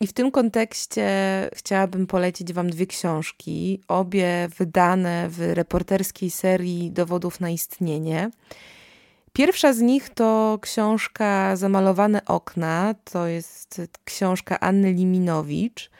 I 0.00 0.06
w 0.06 0.12
tym 0.12 0.30
kontekście 0.30 1.08
chciałabym 1.54 2.06
polecić 2.06 2.52
Wam 2.52 2.70
dwie 2.70 2.86
książki, 2.86 3.80
obie 3.88 4.48
wydane 4.58 5.28
w 5.28 5.40
reporterskiej 5.40 6.30
serii 6.30 6.90
Dowodów 6.90 7.40
na 7.40 7.50
istnienie. 7.50 8.30
Pierwsza 9.32 9.72
z 9.72 9.80
nich 9.80 10.10
to 10.10 10.58
książka 10.62 11.56
Zamalowane 11.56 12.24
okna, 12.24 12.94
to 13.04 13.26
jest 13.26 13.82
książka 14.04 14.60
Anny 14.60 14.92
Liminowicz. 14.92 15.90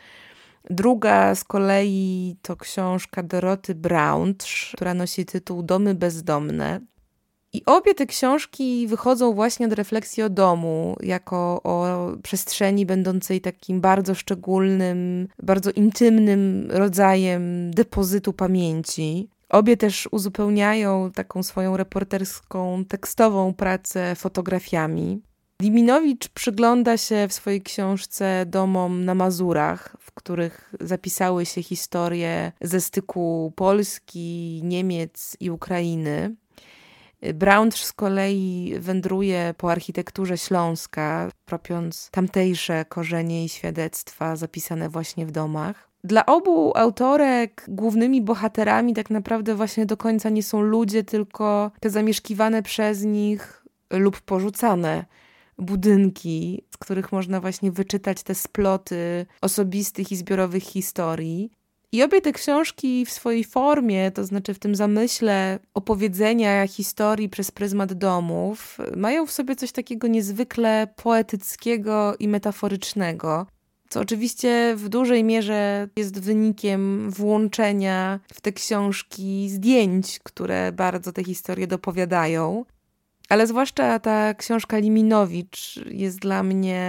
Druga 0.71 1.35
z 1.35 1.45
kolei 1.45 2.37
to 2.43 2.57
książka 2.57 3.23
Doroty 3.23 3.75
Brauntrz, 3.75 4.73
która 4.77 4.95
nosi 4.95 5.27
tytuł 5.27 5.63
Domy 5.63 5.95
bezdomne. 5.95 6.81
I 7.53 7.65
obie 7.67 7.95
te 7.95 8.07
książki 8.07 8.87
wychodzą 8.87 9.35
właśnie 9.35 9.67
od 9.67 9.73
refleksji 9.73 10.23
o 10.23 10.31
domu, 10.31 10.97
jako 11.01 11.61
o 11.65 12.07
przestrzeni 12.23 12.87
będącej 12.87 13.41
takim 13.41 13.81
bardzo 13.81 14.15
szczególnym, 14.15 15.29
bardzo 15.43 15.71
intymnym 15.71 16.69
rodzajem 16.71 17.71
depozytu 17.71 18.33
pamięci. 18.33 19.29
Obie 19.53 19.77
też 19.77 20.09
uzupełniają 20.11 21.11
taką 21.11 21.43
swoją 21.43 21.77
reporterską, 21.77 22.85
tekstową 22.85 23.55
pracę 23.55 24.15
fotografiami. 24.15 25.23
Liminowicz 25.63 26.29
przygląda 26.29 26.97
się 26.97 27.29
w 27.29 27.33
swojej 27.33 27.63
książce 27.63 28.47
domom 28.47 29.05
na 29.05 29.15
Mazurach, 29.15 29.97
w 30.01 30.13
których 30.13 30.75
zapisały 30.81 31.47
się 31.47 31.63
historie 31.63 32.53
ze 32.61 32.81
styku 32.81 33.53
Polski, 33.57 34.61
Niemiec 34.65 35.37
i 35.41 35.51
Ukrainy. 35.51 36.37
Brauntrz 37.35 37.85
z 37.85 37.93
kolei 37.93 38.75
wędruje 38.79 39.55
po 39.59 39.71
architekturze 39.71 40.39
Śląska, 40.39 41.31
tropiąc 41.45 42.09
tamtejsze 42.11 42.85
korzenie 42.85 43.45
i 43.45 43.49
świadectwa 43.49 44.37
zapisane 44.37 44.89
właśnie 44.89 45.27
w 45.27 45.31
domach. 45.31 45.92
Dla 46.05 46.27
obu 46.27 46.73
autorek 46.79 47.65
głównymi 47.69 48.23
bohaterami 48.23 48.95
tak 48.95 49.11
naprawdę 49.11 49.55
właśnie 49.55 49.87
do 49.87 49.97
końca 49.97 50.29
nie 50.29 50.43
są 50.43 50.61
ludzie, 50.61 51.05
tylko 51.05 51.71
te 51.81 51.91
zamieszkiwane 51.91 52.63
przez 52.63 53.03
nich 53.03 53.65
lub 53.91 54.21
porzucane 54.21 55.05
budynki, 55.59 56.65
z 56.71 56.77
których 56.77 57.13
można 57.13 57.41
właśnie 57.41 57.73
wyczytać 57.73 58.23
te 58.23 58.35
sploty 58.35 59.27
osobistych 59.41 60.13
i 60.13 60.17
zbiorowych 60.17 60.63
historii. 60.63 61.51
I 61.93 62.03
obie 62.03 62.21
te 62.21 62.33
książki 62.33 63.07
w 63.07 63.11
swojej 63.11 63.45
formie, 63.45 64.11
to 64.11 64.25
znaczy 64.25 64.55
w 64.55 64.59
tym 64.59 64.75
zamyśle 64.75 65.59
opowiedzenia 65.75 66.67
historii 66.67 67.29
przez 67.29 67.51
pryzmat 67.51 67.93
domów, 67.93 68.79
mają 68.97 69.27
w 69.27 69.33
sobie 69.33 69.57
coś 69.57 69.73
takiego 69.73 70.07
niezwykle 70.09 70.89
poetyckiego 70.97 72.17
i 72.19 72.29
metaforycznego 72.29 73.47
co 73.93 74.01
oczywiście 74.01 74.75
w 74.77 74.89
dużej 74.89 75.25
mierze 75.25 75.89
jest 75.97 76.21
wynikiem 76.21 77.11
włączenia 77.11 78.21
w 78.35 78.41
te 78.41 78.53
książki 78.53 79.49
zdjęć, 79.51 80.19
które 80.19 80.73
bardzo 80.73 81.13
te 81.13 81.25
historie 81.25 81.67
dopowiadają. 81.67 82.65
Ale 83.29 83.47
zwłaszcza 83.47 83.99
ta 83.99 84.35
książka 84.35 84.79
Liminowicz 84.79 85.81
jest 85.91 86.19
dla 86.19 86.43
mnie 86.43 86.85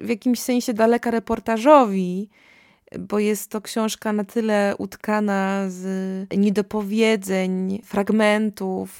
w 0.00 0.08
jakimś 0.08 0.40
sensie 0.40 0.74
daleka 0.74 1.10
reportażowi, 1.10 2.28
bo 2.98 3.18
jest 3.18 3.50
to 3.50 3.60
książka 3.60 4.12
na 4.12 4.24
tyle 4.24 4.74
utkana 4.78 5.64
z 5.68 6.26
niedopowiedzeń, 6.36 7.82
fragmentów, 7.84 8.90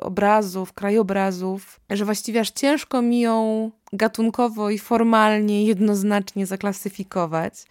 obrazów, 0.00 0.72
krajobrazów, 0.72 1.80
że 1.90 2.04
właściwie 2.04 2.40
aż 2.40 2.50
ciężko 2.50 3.02
mi 3.02 3.20
ją 3.20 3.70
gatunkowo 3.92 4.70
i 4.70 4.78
formalnie 4.78 5.64
jednoznacznie 5.64 6.46
zaklasyfikować. 6.46 7.64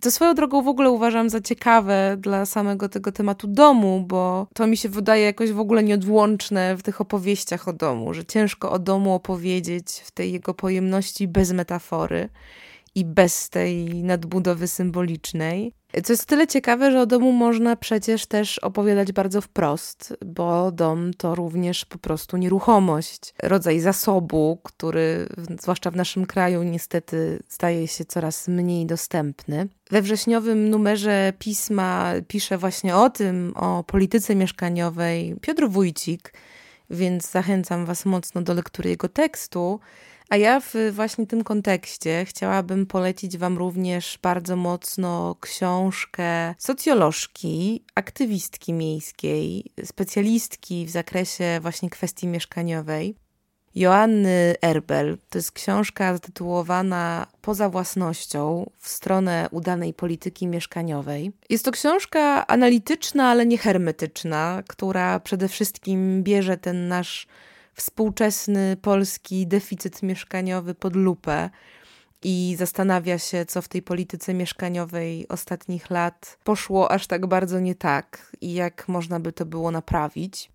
To 0.00 0.10
swoją 0.10 0.34
drogą 0.34 0.62
w 0.62 0.68
ogóle 0.68 0.90
uważam 0.90 1.30
za 1.30 1.40
ciekawe 1.40 2.16
dla 2.20 2.46
samego 2.46 2.88
tego 2.88 3.12
tematu 3.12 3.46
domu, 3.46 4.04
bo 4.08 4.46
to 4.54 4.66
mi 4.66 4.76
się 4.76 4.88
wydaje 4.88 5.24
jakoś 5.24 5.52
w 5.52 5.60
ogóle 5.60 5.82
nieodłączne 5.82 6.76
w 6.76 6.82
tych 6.82 7.00
opowieściach 7.00 7.68
o 7.68 7.72
domu, 7.72 8.14
że 8.14 8.24
ciężko 8.24 8.72
o 8.72 8.78
domu 8.78 9.14
opowiedzieć 9.14 10.02
w 10.04 10.10
tej 10.10 10.32
jego 10.32 10.54
pojemności 10.54 11.28
bez 11.28 11.52
metafory 11.52 12.28
i 12.94 13.04
bez 13.04 13.50
tej 13.50 14.04
nadbudowy 14.04 14.68
symbolicznej. 14.68 15.72
Co 16.04 16.12
jest 16.12 16.26
tyle 16.26 16.46
ciekawe, 16.46 16.92
że 16.92 17.00
o 17.00 17.06
domu 17.06 17.32
można 17.32 17.76
przecież 17.76 18.26
też 18.26 18.58
opowiadać 18.58 19.12
bardzo 19.12 19.40
wprost, 19.40 20.14
bo 20.26 20.72
dom 20.72 21.14
to 21.14 21.34
również 21.34 21.84
po 21.84 21.98
prostu 21.98 22.36
nieruchomość, 22.36 23.34
rodzaj 23.42 23.80
zasobu, 23.80 24.58
który 24.62 25.28
zwłaszcza 25.60 25.90
w 25.90 25.96
naszym 25.96 26.26
kraju 26.26 26.62
niestety 26.62 27.42
staje 27.48 27.88
się 27.88 28.04
coraz 28.04 28.48
mniej 28.48 28.86
dostępny. 28.86 29.68
We 29.90 30.02
wrześniowym 30.02 30.70
numerze 30.70 31.32
pisma 31.38 32.12
pisze 32.28 32.58
właśnie 32.58 32.96
o 32.96 33.10
tym, 33.10 33.52
o 33.56 33.84
polityce 33.84 34.34
mieszkaniowej 34.34 35.36
Piotr 35.40 35.68
Wójcik, 35.68 36.32
więc 36.90 37.30
zachęcam 37.30 37.86
Was 37.86 38.04
mocno 38.04 38.42
do 38.42 38.54
lektury 38.54 38.90
jego 38.90 39.08
tekstu. 39.08 39.80
A 40.34 40.36
ja 40.36 40.60
w 40.60 40.74
właśnie 40.92 41.26
tym 41.26 41.44
kontekście 41.44 42.24
chciałabym 42.24 42.86
polecić 42.86 43.38
Wam 43.38 43.58
również 43.58 44.18
bardzo 44.22 44.56
mocno 44.56 45.36
książkę 45.40 46.54
socjolożki, 46.58 47.84
aktywistki 47.94 48.72
miejskiej, 48.72 49.72
specjalistki 49.84 50.86
w 50.86 50.90
zakresie 50.90 51.58
właśnie 51.62 51.90
kwestii 51.90 52.26
mieszkaniowej. 52.26 53.14
Joanny 53.74 54.54
Erbel. 54.62 55.18
To 55.30 55.38
jest 55.38 55.52
książka 55.52 56.12
zatytułowana 56.12 57.26
Poza 57.42 57.68
własnością 57.68 58.70
w 58.78 58.88
stronę 58.88 59.48
udanej 59.50 59.94
polityki 59.94 60.46
mieszkaniowej. 60.46 61.32
Jest 61.50 61.64
to 61.64 61.70
książka 61.70 62.46
analityczna, 62.46 63.28
ale 63.28 63.46
nie 63.46 63.58
hermetyczna, 63.58 64.62
która 64.68 65.20
przede 65.20 65.48
wszystkim 65.48 66.22
bierze 66.22 66.56
ten 66.56 66.88
nasz 66.88 67.26
współczesny 67.74 68.76
polski 68.82 69.46
deficyt 69.46 70.02
mieszkaniowy 70.02 70.74
pod 70.74 70.96
lupę 70.96 71.50
i 72.22 72.54
zastanawia 72.58 73.18
się, 73.18 73.44
co 73.46 73.62
w 73.62 73.68
tej 73.68 73.82
polityce 73.82 74.34
mieszkaniowej 74.34 75.28
ostatnich 75.28 75.90
lat 75.90 76.38
poszło 76.44 76.90
aż 76.90 77.06
tak 77.06 77.26
bardzo 77.26 77.60
nie 77.60 77.74
tak 77.74 78.36
i 78.40 78.54
jak 78.54 78.88
można 78.88 79.20
by 79.20 79.32
to 79.32 79.46
było 79.46 79.70
naprawić. 79.70 80.54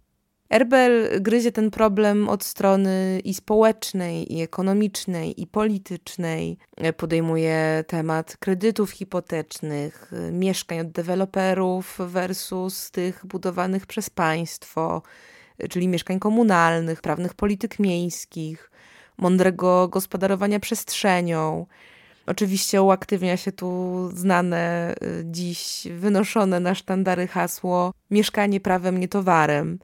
Erbel 0.50 1.22
gryzie 1.22 1.52
ten 1.52 1.72
problem 1.72 2.30
od 2.30 2.44
strony 2.44 3.22
i 3.24 3.34
społecznej, 3.34 4.34
i 4.34 4.42
ekonomicznej, 4.42 5.42
i 5.42 5.48
politycznej. 5.48 6.58
Podejmuje 6.98 7.84
temat 7.88 8.38
kredytów 8.38 8.92
hipotecznych, 8.92 10.12
mieszkań 10.32 10.80
od 10.80 10.92
deweloperów 10.92 11.98
versus 12.00 12.92
tych 12.92 13.26
budowanych 13.26 13.86
przez 13.86 14.10
państwo, 14.10 15.02
czyli 15.70 15.88
mieszkań 15.88 16.20
komunalnych, 16.20 17.02
prawnych 17.02 17.34
polityk 17.34 17.80
miejskich, 17.80 18.72
mądrego 19.18 19.88
gospodarowania 19.88 20.60
przestrzenią. 20.60 21.66
Oczywiście 22.26 22.82
uaktywnia 22.82 23.38
się 23.38 23.52
tu 23.52 24.10
znane 24.14 24.96
y, 25.04 25.24
dziś 25.26 25.88
wynoszone 25.98 26.60
na 26.60 26.76
sztandary 26.76 27.28
hasło 27.28 27.94
mieszkanie 28.12 28.60
prawem, 28.60 28.98
nie 28.98 29.08
towarem. 29.08 29.80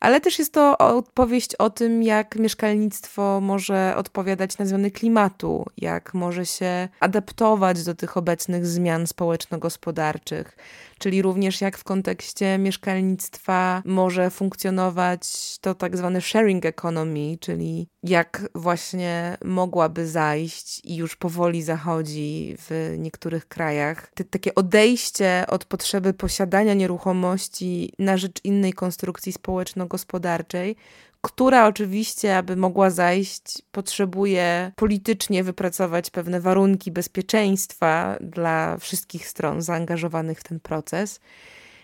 ale 0.00 0.20
też 0.20 0.38
jest 0.38 0.52
to 0.52 0.78
opowieść 0.78 1.54
o 1.54 1.70
tym, 1.70 2.02
jak 2.02 2.36
mieszkalnictwo 2.36 3.40
może 3.40 3.94
odpowiadać 3.96 4.58
na 4.58 4.66
zmiany 4.66 4.90
klimatu, 4.90 5.66
jak 5.76 6.14
może 6.14 6.46
się 6.46 6.88
adaptować 7.00 7.84
do 7.84 7.94
tych 7.94 8.16
obecnych 8.16 8.66
zmian 8.66 9.06
społeczno-gospodarczych, 9.06 10.56
czyli 10.98 11.22
również 11.22 11.60
jak 11.60 11.78
w 11.78 11.84
kontekście 11.84 12.58
mieszkalnictwa 12.58 13.82
może 13.84 14.30
funkcjonować 14.30 15.22
to 15.60 15.74
tak 15.74 15.96
zwane 15.96 16.20
sharing 16.20 16.66
economy, 16.66 17.36
czyli 17.40 17.88
jak 18.02 18.48
właśnie 18.54 19.36
mogłaby 19.44 20.06
zajść 20.06 20.80
i 20.84 20.96
już 20.96 21.16
powoli 21.16 21.62
zachodzi 21.62 22.56
w 22.58 22.94
niektórych 22.98 23.48
krajach. 23.48 24.10
Te, 24.14 24.24
takie 24.24 24.54
odejście 24.54 25.44
od 25.48 25.64
potrzeby 25.64 26.14
posiadania 26.14 26.74
nieruchomości 26.74 27.92
na 27.98 28.16
rzecz 28.16 28.44
innej 28.44 28.72
konstrukcji 28.72 29.32
społeczno-gospodarczej, 29.32 30.76
która 31.20 31.66
oczywiście, 31.66 32.36
aby 32.36 32.56
mogła 32.56 32.90
zajść, 32.90 33.62
potrzebuje 33.72 34.72
politycznie 34.76 35.44
wypracować 35.44 36.10
pewne 36.10 36.40
warunki 36.40 36.90
bezpieczeństwa 36.90 38.16
dla 38.20 38.76
wszystkich 38.76 39.28
stron 39.28 39.62
zaangażowanych 39.62 40.40
w 40.40 40.44
ten 40.44 40.60
proces. 40.60 41.20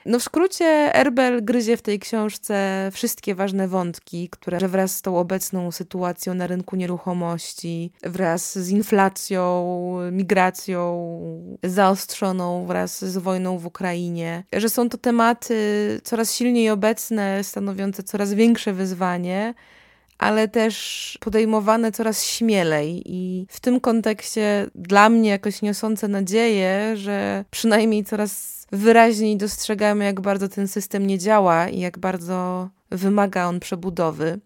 No 0.06 0.18
w 0.18 0.22
skrócie 0.22 0.94
Erbel 0.94 1.44
gryzie 1.44 1.76
w 1.76 1.82
tej 1.82 1.98
książce 1.98 2.88
wszystkie 2.92 3.34
ważne 3.34 3.68
wątki, 3.68 4.28
które 4.28 4.68
wraz 4.68 4.96
z 4.96 5.02
tą 5.02 5.18
obecną 5.18 5.72
sytuacją 5.72 6.34
na 6.34 6.46
rynku 6.46 6.76
nieruchomości, 6.76 7.92
wraz 8.02 8.58
z 8.58 8.68
inflacją, 8.68 9.64
migracją 10.12 11.10
zaostrzoną 11.62 12.66
wraz 12.66 13.04
z 13.04 13.18
wojną 13.18 13.58
w 13.58 13.66
Ukrainie, 13.66 14.44
że 14.52 14.68
są 14.68 14.88
to 14.88 14.98
tematy 14.98 15.54
coraz 16.04 16.34
silniej 16.34 16.70
obecne, 16.70 17.44
stanowiące 17.44 18.02
coraz 18.02 18.34
większe 18.34 18.72
wyzwanie, 18.72 19.54
ale 20.18 20.48
też 20.48 21.18
podejmowane 21.20 21.92
coraz 21.92 22.24
śmielej 22.24 23.02
i 23.06 23.46
w 23.50 23.60
tym 23.60 23.80
kontekście 23.80 24.66
dla 24.74 25.08
mnie 25.08 25.30
jakoś 25.30 25.62
niosące 25.62 26.08
nadzieję, 26.08 26.96
że 26.96 27.44
przynajmniej 27.50 28.04
coraz 28.04 28.54
wyraźniej 28.72 29.36
dostrzegamy, 29.36 30.04
jak 30.04 30.20
bardzo 30.20 30.48
ten 30.48 30.68
system 30.68 31.06
nie 31.06 31.18
działa 31.18 31.68
i 31.68 31.80
jak 31.80 31.98
bardzo 31.98 32.68
wymaga 32.90 33.46
on 33.46 33.60
przebudowy. 33.60 34.40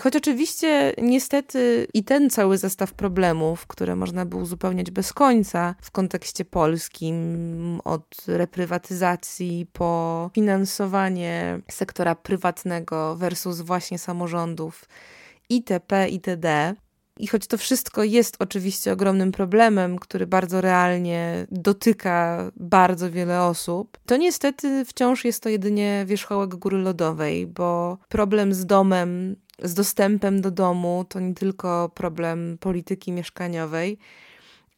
Choć 0.00 0.16
oczywiście 0.16 0.94
niestety 1.02 1.86
i 1.94 2.04
ten 2.04 2.30
cały 2.30 2.58
zestaw 2.58 2.92
problemów, 2.92 3.66
które 3.66 3.96
można 3.96 4.26
by 4.26 4.36
uzupełniać 4.36 4.90
bez 4.90 5.12
końca 5.12 5.74
w 5.82 5.90
kontekście 5.90 6.44
polskim, 6.44 7.80
od 7.84 8.16
reprywatyzacji 8.26 9.66
po 9.72 10.30
finansowanie 10.34 11.60
sektora 11.70 12.14
prywatnego 12.14 13.16
versus 13.16 13.60
właśnie 13.60 13.98
samorządów 13.98 14.88
itp. 15.48 16.08
itd. 16.08 16.74
I 17.18 17.26
choć 17.26 17.46
to 17.46 17.58
wszystko 17.58 18.04
jest 18.04 18.36
oczywiście 18.38 18.92
ogromnym 18.92 19.32
problemem, 19.32 19.98
który 19.98 20.26
bardzo 20.26 20.60
realnie 20.60 21.46
dotyka 21.50 22.50
bardzo 22.56 23.10
wiele 23.10 23.42
osób, 23.42 23.98
to 24.06 24.16
niestety 24.16 24.84
wciąż 24.84 25.24
jest 25.24 25.42
to 25.42 25.48
jedynie 25.48 26.04
wierzchołek 26.06 26.54
góry 26.54 26.78
lodowej, 26.78 27.46
bo 27.46 27.98
problem 28.08 28.54
z 28.54 28.66
domem, 28.66 29.36
z 29.62 29.74
dostępem 29.74 30.40
do 30.40 30.50
domu 30.50 31.04
to 31.08 31.20
nie 31.20 31.34
tylko 31.34 31.90
problem 31.94 32.58
polityki 32.60 33.12
mieszkaniowej, 33.12 33.98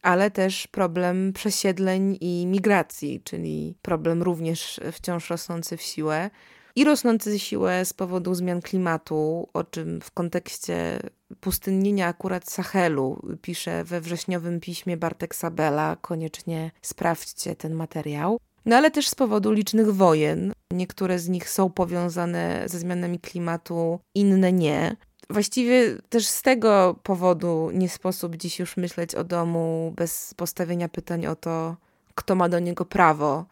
ale 0.01 0.31
też 0.31 0.67
problem 0.67 1.33
przesiedleń 1.33 2.17
i 2.21 2.45
migracji, 2.47 3.21
czyli 3.23 3.75
problem 3.81 4.23
również 4.23 4.79
wciąż 4.91 5.29
rosnący 5.29 5.77
w 5.77 5.81
siłę 5.81 6.29
i 6.75 6.83
rosnący 6.83 7.39
siłę 7.39 7.85
z 7.85 7.93
powodu 7.93 8.35
zmian 8.35 8.61
klimatu, 8.61 9.49
o 9.53 9.63
czym 9.63 10.01
w 10.01 10.11
kontekście 10.11 10.99
pustynnienia 11.39 12.07
akurat 12.07 12.49
Sahelu 12.49 13.21
pisze 13.41 13.83
we 13.83 14.01
wrześniowym 14.01 14.59
piśmie 14.59 14.97
Bartek 14.97 15.35
Sabela. 15.35 15.97
Koniecznie 16.01 16.71
sprawdźcie 16.81 17.55
ten 17.55 17.73
materiał. 17.73 18.39
No 18.65 18.75
ale 18.75 18.91
też 18.91 19.09
z 19.09 19.15
powodu 19.15 19.51
licznych 19.51 19.95
wojen. 19.95 20.53
Niektóre 20.71 21.19
z 21.19 21.29
nich 21.29 21.49
są 21.49 21.69
powiązane 21.69 22.63
ze 22.65 22.79
zmianami 22.79 23.19
klimatu, 23.19 23.99
inne 24.15 24.53
nie. 24.53 24.95
Właściwie 25.29 25.97
też 26.09 26.27
z 26.27 26.41
tego 26.41 26.95
powodu 27.03 27.69
nie 27.73 27.89
sposób 27.89 28.35
dziś 28.35 28.59
już 28.59 28.77
myśleć 28.77 29.15
o 29.15 29.23
domu 29.23 29.93
bez 29.95 30.33
postawienia 30.33 30.89
pytań 30.89 31.25
o 31.25 31.35
to, 31.35 31.75
kto 32.15 32.35
ma 32.35 32.49
do 32.49 32.59
niego 32.59 32.85
prawo 32.85 33.45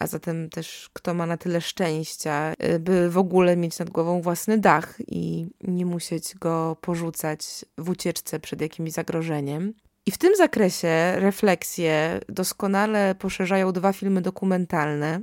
a 0.00 0.06
zatem 0.06 0.50
też 0.50 0.90
kto 0.92 1.14
ma 1.14 1.26
na 1.26 1.36
tyle 1.36 1.60
szczęścia, 1.60 2.54
by 2.80 3.10
w 3.10 3.18
ogóle 3.18 3.56
mieć 3.56 3.78
nad 3.78 3.90
głową 3.90 4.22
własny 4.22 4.58
dach 4.58 4.94
i 5.06 5.46
nie 5.60 5.86
musieć 5.86 6.34
go 6.34 6.76
porzucać 6.80 7.64
w 7.78 7.90
ucieczce 7.90 8.40
przed 8.40 8.60
jakimś 8.60 8.92
zagrożeniem. 8.92 9.74
I 10.06 10.10
w 10.10 10.18
tym 10.18 10.36
zakresie 10.36 11.12
refleksje 11.16 12.20
doskonale 12.28 13.14
poszerzają 13.14 13.72
dwa 13.72 13.92
filmy 13.92 14.22
dokumentalne. 14.22 15.20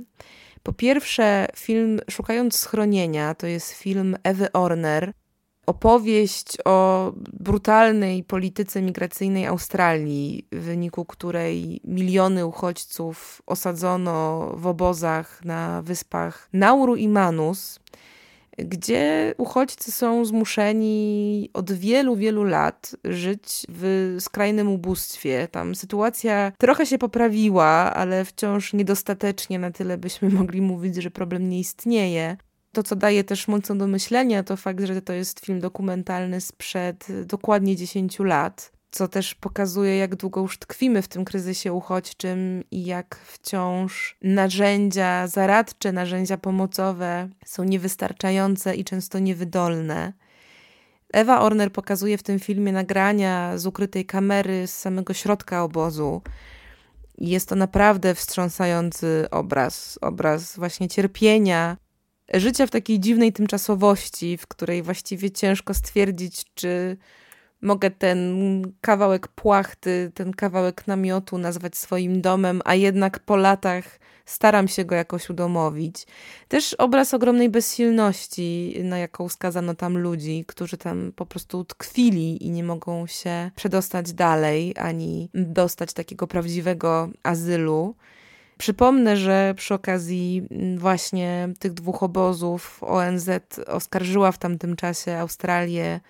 Po 0.62 0.72
pierwsze, 0.72 1.46
film 1.56 2.00
Szukając 2.10 2.56
schronienia 2.56 3.34
to 3.34 3.46
jest 3.46 3.72
film 3.72 4.16
Ewy 4.22 4.52
Orner, 4.52 5.12
opowieść 5.66 6.58
o 6.64 7.12
brutalnej 7.32 8.24
polityce 8.24 8.82
migracyjnej 8.82 9.46
Australii, 9.46 10.46
w 10.52 10.60
wyniku 10.60 11.04
której 11.04 11.80
miliony 11.84 12.46
uchodźców 12.46 13.42
osadzono 13.46 14.50
w 14.56 14.66
obozach 14.66 15.44
na 15.44 15.82
wyspach 15.82 16.48
Nauru 16.52 16.96
i 16.96 17.08
Manus, 17.08 17.80
gdzie 18.58 19.34
uchodźcy 19.38 19.92
są 19.92 20.24
zmuszeni 20.24 21.50
od 21.52 21.72
wielu, 21.72 22.16
wielu 22.16 22.44
lat 22.44 22.96
żyć 23.04 23.66
w 23.68 24.16
skrajnym 24.20 24.68
ubóstwie. 24.68 25.48
Tam 25.50 25.74
sytuacja 25.74 26.52
trochę 26.58 26.86
się 26.86 26.98
poprawiła, 26.98 27.66
ale 27.94 28.24
wciąż 28.24 28.72
niedostatecznie 28.72 29.58
na 29.58 29.70
tyle 29.70 29.98
byśmy 29.98 30.30
mogli 30.40 30.60
mówić, 30.60 30.96
że 30.96 31.10
problem 31.10 31.48
nie 31.48 31.60
istnieje. 31.60 32.36
To, 32.72 32.82
co 32.82 32.96
daje 32.96 33.24
też 33.24 33.48
mocno 33.48 33.74
do 33.74 33.86
myślenia, 33.86 34.42
to 34.42 34.56
fakt, 34.56 34.84
że 34.84 35.02
to 35.02 35.12
jest 35.12 35.40
film 35.40 35.60
dokumentalny 35.60 36.40
sprzed 36.40 37.06
dokładnie 37.26 37.76
10 37.76 38.18
lat, 38.18 38.73
co 38.94 39.08
też 39.08 39.34
pokazuje, 39.34 39.96
jak 39.96 40.16
długo 40.16 40.40
już 40.40 40.58
tkwimy 40.58 41.02
w 41.02 41.08
tym 41.08 41.24
kryzysie 41.24 41.72
uchodźczym 41.72 42.64
i 42.70 42.84
jak 42.84 43.16
wciąż 43.16 44.16
narzędzia 44.22 45.26
zaradcze, 45.26 45.92
narzędzia 45.92 46.36
pomocowe 46.36 47.28
są 47.44 47.64
niewystarczające 47.64 48.74
i 48.74 48.84
często 48.84 49.18
niewydolne. 49.18 50.12
Ewa 51.12 51.40
Orner 51.40 51.72
pokazuje 51.72 52.18
w 52.18 52.22
tym 52.22 52.40
filmie 52.40 52.72
nagrania 52.72 53.58
z 53.58 53.66
ukrytej 53.66 54.06
kamery 54.06 54.66
z 54.66 54.78
samego 54.78 55.14
środka 55.14 55.62
obozu. 55.62 56.22
Jest 57.18 57.48
to 57.48 57.56
naprawdę 57.56 58.14
wstrząsający 58.14 59.26
obraz, 59.30 59.98
obraz 60.02 60.56
właśnie 60.56 60.88
cierpienia, 60.88 61.76
życia 62.34 62.66
w 62.66 62.70
takiej 62.70 63.00
dziwnej 63.00 63.32
tymczasowości, 63.32 64.36
w 64.36 64.46
której 64.46 64.82
właściwie 64.82 65.30
ciężko 65.30 65.74
stwierdzić, 65.74 66.44
czy 66.54 66.96
mogę 67.64 67.90
ten 67.90 68.62
kawałek 68.80 69.28
płachty, 69.28 70.12
ten 70.14 70.32
kawałek 70.32 70.86
namiotu 70.86 71.38
nazwać 71.38 71.76
swoim 71.76 72.20
domem, 72.20 72.62
a 72.64 72.74
jednak 72.74 73.18
po 73.18 73.36
latach 73.36 73.84
staram 74.24 74.68
się 74.68 74.84
go 74.84 74.94
jakoś 74.94 75.30
udomowić. 75.30 76.06
Też 76.48 76.74
obraz 76.74 77.14
ogromnej 77.14 77.50
bezsilności, 77.50 78.76
na 78.84 78.98
jaką 78.98 79.28
skazano 79.28 79.74
tam 79.74 79.98
ludzi, 79.98 80.44
którzy 80.48 80.76
tam 80.76 81.12
po 81.16 81.26
prostu 81.26 81.58
utkwili 81.58 82.46
i 82.46 82.50
nie 82.50 82.64
mogą 82.64 83.06
się 83.06 83.50
przedostać 83.56 84.12
dalej, 84.12 84.74
ani 84.78 85.30
dostać 85.34 85.92
takiego 85.92 86.26
prawdziwego 86.26 87.08
azylu. 87.22 87.94
Przypomnę, 88.58 89.16
że 89.16 89.54
przy 89.56 89.74
okazji 89.74 90.46
mm, 90.50 90.78
właśnie 90.78 91.48
tych 91.58 91.72
dwóch 91.72 92.02
obozów 92.02 92.82
ONZ 92.82 93.30
oskarżyła 93.66 94.32
w 94.32 94.38
tamtym 94.38 94.76
czasie 94.76 95.16
Australię 95.16 96.00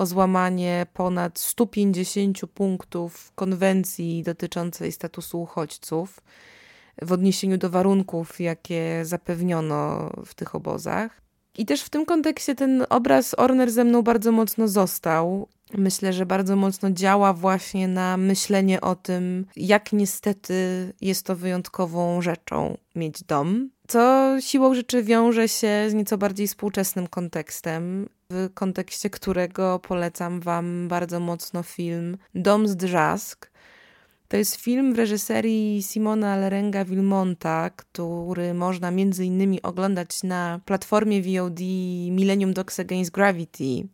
o 0.00 0.06
złamanie 0.06 0.86
ponad 0.94 1.38
150 1.38 2.40
punktów 2.54 3.32
konwencji 3.34 4.22
dotyczącej 4.22 4.92
statusu 4.92 5.42
uchodźców 5.42 6.20
w 7.02 7.12
odniesieniu 7.12 7.58
do 7.58 7.70
warunków, 7.70 8.40
jakie 8.40 9.04
zapewniono 9.04 10.10
w 10.26 10.34
tych 10.34 10.54
obozach. 10.54 11.20
I 11.58 11.66
też 11.66 11.82
w 11.82 11.90
tym 11.90 12.06
kontekście 12.06 12.54
ten 12.54 12.86
obraz 12.90 13.34
Orner 13.38 13.70
ze 13.70 13.84
mną 13.84 14.02
bardzo 14.02 14.32
mocno 14.32 14.68
został 14.68 15.48
myślę, 15.78 16.12
że 16.12 16.26
bardzo 16.26 16.56
mocno 16.56 16.90
działa 16.90 17.32
właśnie 17.32 17.88
na 17.88 18.16
myślenie 18.16 18.80
o 18.80 18.94
tym, 18.94 19.46
jak 19.56 19.92
niestety 19.92 20.54
jest 21.00 21.26
to 21.26 21.36
wyjątkową 21.36 22.22
rzeczą 22.22 22.76
mieć 22.94 23.24
dom, 23.24 23.70
co 23.88 24.36
siłą 24.40 24.74
rzeczy 24.74 25.02
wiąże 25.02 25.48
się 25.48 25.86
z 25.88 25.94
nieco 25.94 26.18
bardziej 26.18 26.48
współczesnym 26.48 27.06
kontekstem, 27.06 28.08
w 28.30 28.48
kontekście 28.54 29.10
którego 29.10 29.78
polecam 29.78 30.40
Wam 30.40 30.88
bardzo 30.88 31.20
mocno 31.20 31.62
film 31.62 32.16
Dom 32.34 32.68
z 32.68 32.76
Drzask. 32.76 33.50
To 34.28 34.36
jest 34.36 34.56
film 34.56 34.94
w 34.94 34.98
reżyserii 34.98 35.82
Simona 35.82 36.36
Lerenga 36.36 36.84
Wilmonta, 36.84 37.70
który 37.70 38.54
można 38.54 38.90
między 38.90 39.24
innymi 39.24 39.62
oglądać 39.62 40.22
na 40.22 40.60
platformie 40.64 41.22
VOD 41.22 41.60
Millennium 42.10 42.52
Dogs 42.52 42.80
Against 42.80 43.10
Gravity. 43.10 43.88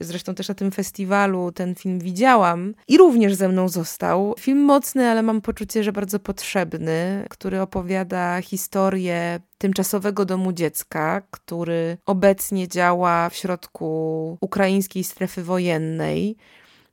Zresztą 0.00 0.34
też 0.34 0.48
na 0.48 0.54
tym 0.54 0.70
festiwalu 0.70 1.52
ten 1.52 1.74
film 1.74 1.98
widziałam. 1.98 2.74
I 2.88 2.98
również 2.98 3.34
ze 3.34 3.48
mną 3.48 3.68
został. 3.68 4.34
Film 4.38 4.58
mocny, 4.58 5.08
ale 5.08 5.22
mam 5.22 5.40
poczucie, 5.40 5.84
że 5.84 5.92
bardzo 5.92 6.18
potrzebny, 6.18 7.26
który 7.30 7.60
opowiada 7.60 8.42
historię 8.42 9.40
tymczasowego 9.58 10.24
domu 10.24 10.52
dziecka, 10.52 11.22
który 11.30 11.96
obecnie 12.06 12.68
działa 12.68 13.30
w 13.30 13.34
środku 13.34 14.38
ukraińskiej 14.40 15.04
strefy 15.04 15.42
wojennej. 15.42 16.36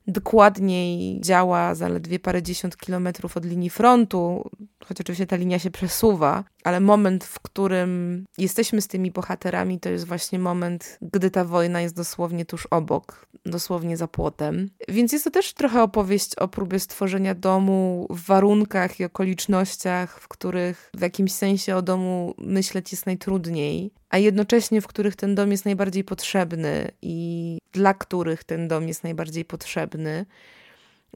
Dokładniej 0.08 1.20
działa 1.20 1.74
zaledwie 1.74 2.18
parę 2.18 2.42
dziesiąt 2.42 2.76
kilometrów 2.76 3.36
od 3.36 3.44
linii 3.44 3.70
frontu, 3.70 4.50
choć 4.84 5.00
oczywiście 5.00 5.26
ta 5.26 5.36
linia 5.36 5.58
się 5.58 5.70
przesuwa, 5.70 6.44
ale 6.66 6.80
moment, 6.80 7.24
w 7.24 7.40
którym 7.40 8.24
jesteśmy 8.38 8.80
z 8.80 8.88
tymi 8.88 9.10
bohaterami, 9.10 9.80
to 9.80 9.88
jest 9.88 10.06
właśnie 10.06 10.38
moment, 10.38 10.98
gdy 11.02 11.30
ta 11.30 11.44
wojna 11.44 11.80
jest 11.80 11.96
dosłownie 11.96 12.44
tuż 12.44 12.66
obok, 12.70 13.26
dosłownie 13.44 13.96
za 13.96 14.08
płotem. 14.08 14.70
Więc 14.88 15.12
jest 15.12 15.24
to 15.24 15.30
też 15.30 15.52
trochę 15.52 15.82
opowieść 15.82 16.34
o 16.34 16.48
próbie 16.48 16.78
stworzenia 16.78 17.34
domu 17.34 18.06
w 18.10 18.26
warunkach 18.26 19.00
i 19.00 19.04
okolicznościach, 19.04 20.20
w 20.20 20.28
których 20.28 20.90
w 20.94 21.00
jakimś 21.00 21.32
sensie 21.32 21.76
o 21.76 21.82
domu 21.82 22.34
myśleć 22.38 22.92
jest 22.92 23.06
najtrudniej, 23.06 23.90
a 24.10 24.18
jednocześnie 24.18 24.80
w 24.80 24.86
których 24.86 25.16
ten 25.16 25.34
dom 25.34 25.50
jest 25.50 25.64
najbardziej 25.64 26.04
potrzebny 26.04 26.90
i 27.02 27.58
dla 27.72 27.94
których 27.94 28.44
ten 28.44 28.68
dom 28.68 28.88
jest 28.88 29.04
najbardziej 29.04 29.44
potrzebny 29.44 30.26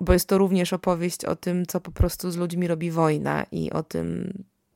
bo 0.03 0.13
jest 0.13 0.29
to 0.29 0.39
również 0.39 0.73
opowieść 0.73 1.25
o 1.25 1.37
tym, 1.37 1.67
co 1.67 1.81
po 1.81 1.91
prostu 1.91 2.31
z 2.31 2.37
ludźmi 2.37 2.67
robi 2.69 2.91
wojna 2.91 3.47
i 3.53 3.71
o 3.71 3.83
tym, 3.83 4.33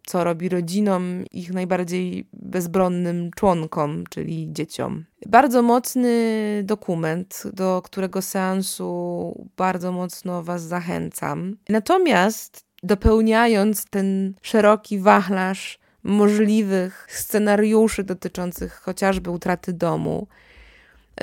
co 0.07 0.25
robi 0.25 0.49
rodzinom, 0.49 1.25
ich 1.31 1.53
najbardziej 1.53 2.29
bezbronnym 2.33 3.31
członkom, 3.37 4.05
czyli 4.11 4.49
dzieciom. 4.53 5.05
Bardzo 5.27 5.63
mocny 5.63 6.63
dokument, 6.65 7.43
do 7.53 7.83
którego 7.85 8.23
seansu 8.23 9.49
bardzo 9.57 9.93
mocno 9.93 10.43
Was 10.43 10.63
zachęcam. 10.63 11.57
Natomiast 11.69 12.65
dopełniając 12.83 13.85
ten 13.85 14.35
szeroki 14.43 14.99
wachlarz 14.99 15.79
możliwych 16.03 17.07
scenariuszy 17.11 18.05
dotyczących 18.05 18.75
chociażby 18.75 19.31
utraty 19.31 19.73
domu, 19.73 20.27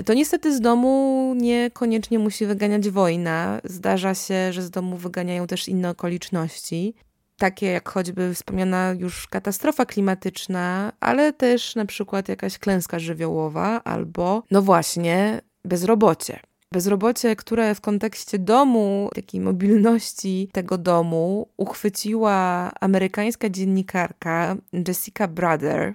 to 0.05 0.13
niestety 0.13 0.55
z 0.55 0.61
domu 0.61 1.33
niekoniecznie 1.37 2.19
musi 2.19 2.45
wyganiać 2.45 2.89
wojna. 2.89 3.61
Zdarza 3.63 4.15
się, 4.15 4.53
że 4.53 4.61
z 4.61 4.69
domu 4.69 4.97
wyganiają 4.97 5.47
też 5.47 5.67
inne 5.67 5.89
okoliczności, 5.89 6.95
takie 7.41 7.65
jak 7.67 7.89
choćby 7.89 8.33
wspomniana 8.33 8.95
już 8.99 9.27
katastrofa 9.27 9.85
klimatyczna, 9.85 10.91
ale 10.99 11.33
też 11.33 11.75
na 11.75 11.85
przykład 11.85 12.29
jakaś 12.29 12.57
klęska 12.57 12.99
żywiołowa 12.99 13.83
albo, 13.83 14.43
no 14.51 14.61
właśnie, 14.61 15.41
bezrobocie. 15.65 16.39
Bezrobocie, 16.71 17.35
które 17.35 17.75
w 17.75 17.81
kontekście 17.81 18.39
domu, 18.39 19.09
takiej 19.15 19.41
mobilności 19.41 20.49
tego 20.51 20.77
domu, 20.77 21.47
uchwyciła 21.57 22.71
amerykańska 22.81 23.49
dziennikarka 23.49 24.55
Jessica 24.87 25.27
Brother 25.27 25.93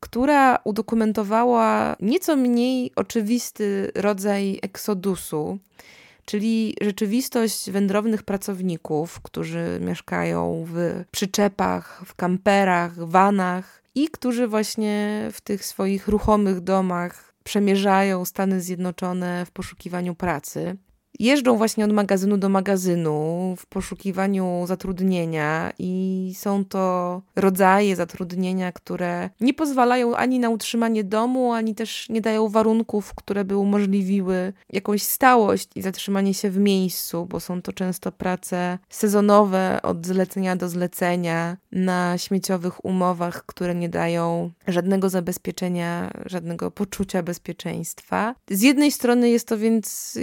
która 0.00 0.58
udokumentowała 0.64 1.96
nieco 2.00 2.36
mniej 2.36 2.92
oczywisty 2.96 3.92
rodzaj 3.94 4.58
eksodusu, 4.62 5.58
czyli 6.30 6.74
rzeczywistość 6.80 7.70
wędrownych 7.70 8.22
pracowników, 8.22 9.20
którzy 9.20 9.78
mieszkają 9.80 10.64
w 10.68 11.04
przyczepach, 11.10 12.02
w 12.06 12.14
kamperach, 12.14 13.08
vanach 13.08 13.82
i 13.94 14.08
którzy 14.08 14.48
właśnie 14.48 15.28
w 15.32 15.40
tych 15.40 15.64
swoich 15.64 16.08
ruchomych 16.08 16.60
domach 16.60 17.34
przemierzają 17.44 18.24
Stany 18.24 18.60
Zjednoczone 18.60 19.46
w 19.46 19.50
poszukiwaniu 19.50 20.14
pracy 20.14 20.76
jeżdżą 21.20 21.56
właśnie 21.56 21.84
od 21.84 21.92
magazynu 21.92 22.36
do 22.36 22.48
magazynu 22.48 23.54
w 23.58 23.66
poszukiwaniu 23.66 24.64
zatrudnienia 24.66 25.72
i 25.78 26.32
są 26.36 26.64
to 26.64 27.22
rodzaje 27.36 27.96
zatrudnienia, 27.96 28.72
które 28.72 29.30
nie 29.40 29.54
pozwalają 29.54 30.16
ani 30.16 30.38
na 30.38 30.50
utrzymanie 30.50 31.04
domu, 31.04 31.52
ani 31.52 31.74
też 31.74 32.08
nie 32.08 32.20
dają 32.20 32.48
warunków, 32.48 33.14
które 33.14 33.44
by 33.44 33.56
umożliwiły 33.56 34.52
jakąś 34.72 35.02
stałość 35.02 35.68
i 35.74 35.82
zatrzymanie 35.82 36.34
się 36.34 36.50
w 36.50 36.58
miejscu, 36.58 37.26
bo 37.26 37.40
są 37.40 37.62
to 37.62 37.72
często 37.72 38.12
prace 38.12 38.78
sezonowe 38.88 39.82
od 39.82 40.06
zlecenia 40.06 40.56
do 40.56 40.68
zlecenia 40.68 41.56
na 41.72 42.18
śmieciowych 42.18 42.84
umowach, 42.84 43.46
które 43.46 43.74
nie 43.74 43.88
dają 43.88 44.50
żadnego 44.66 45.08
zabezpieczenia, 45.08 46.10
żadnego 46.26 46.70
poczucia 46.70 47.22
bezpieczeństwa. 47.22 48.34
Z 48.50 48.62
jednej 48.62 48.92
strony 48.92 49.30
jest 49.30 49.48
to 49.48 49.58
więc 49.58 50.18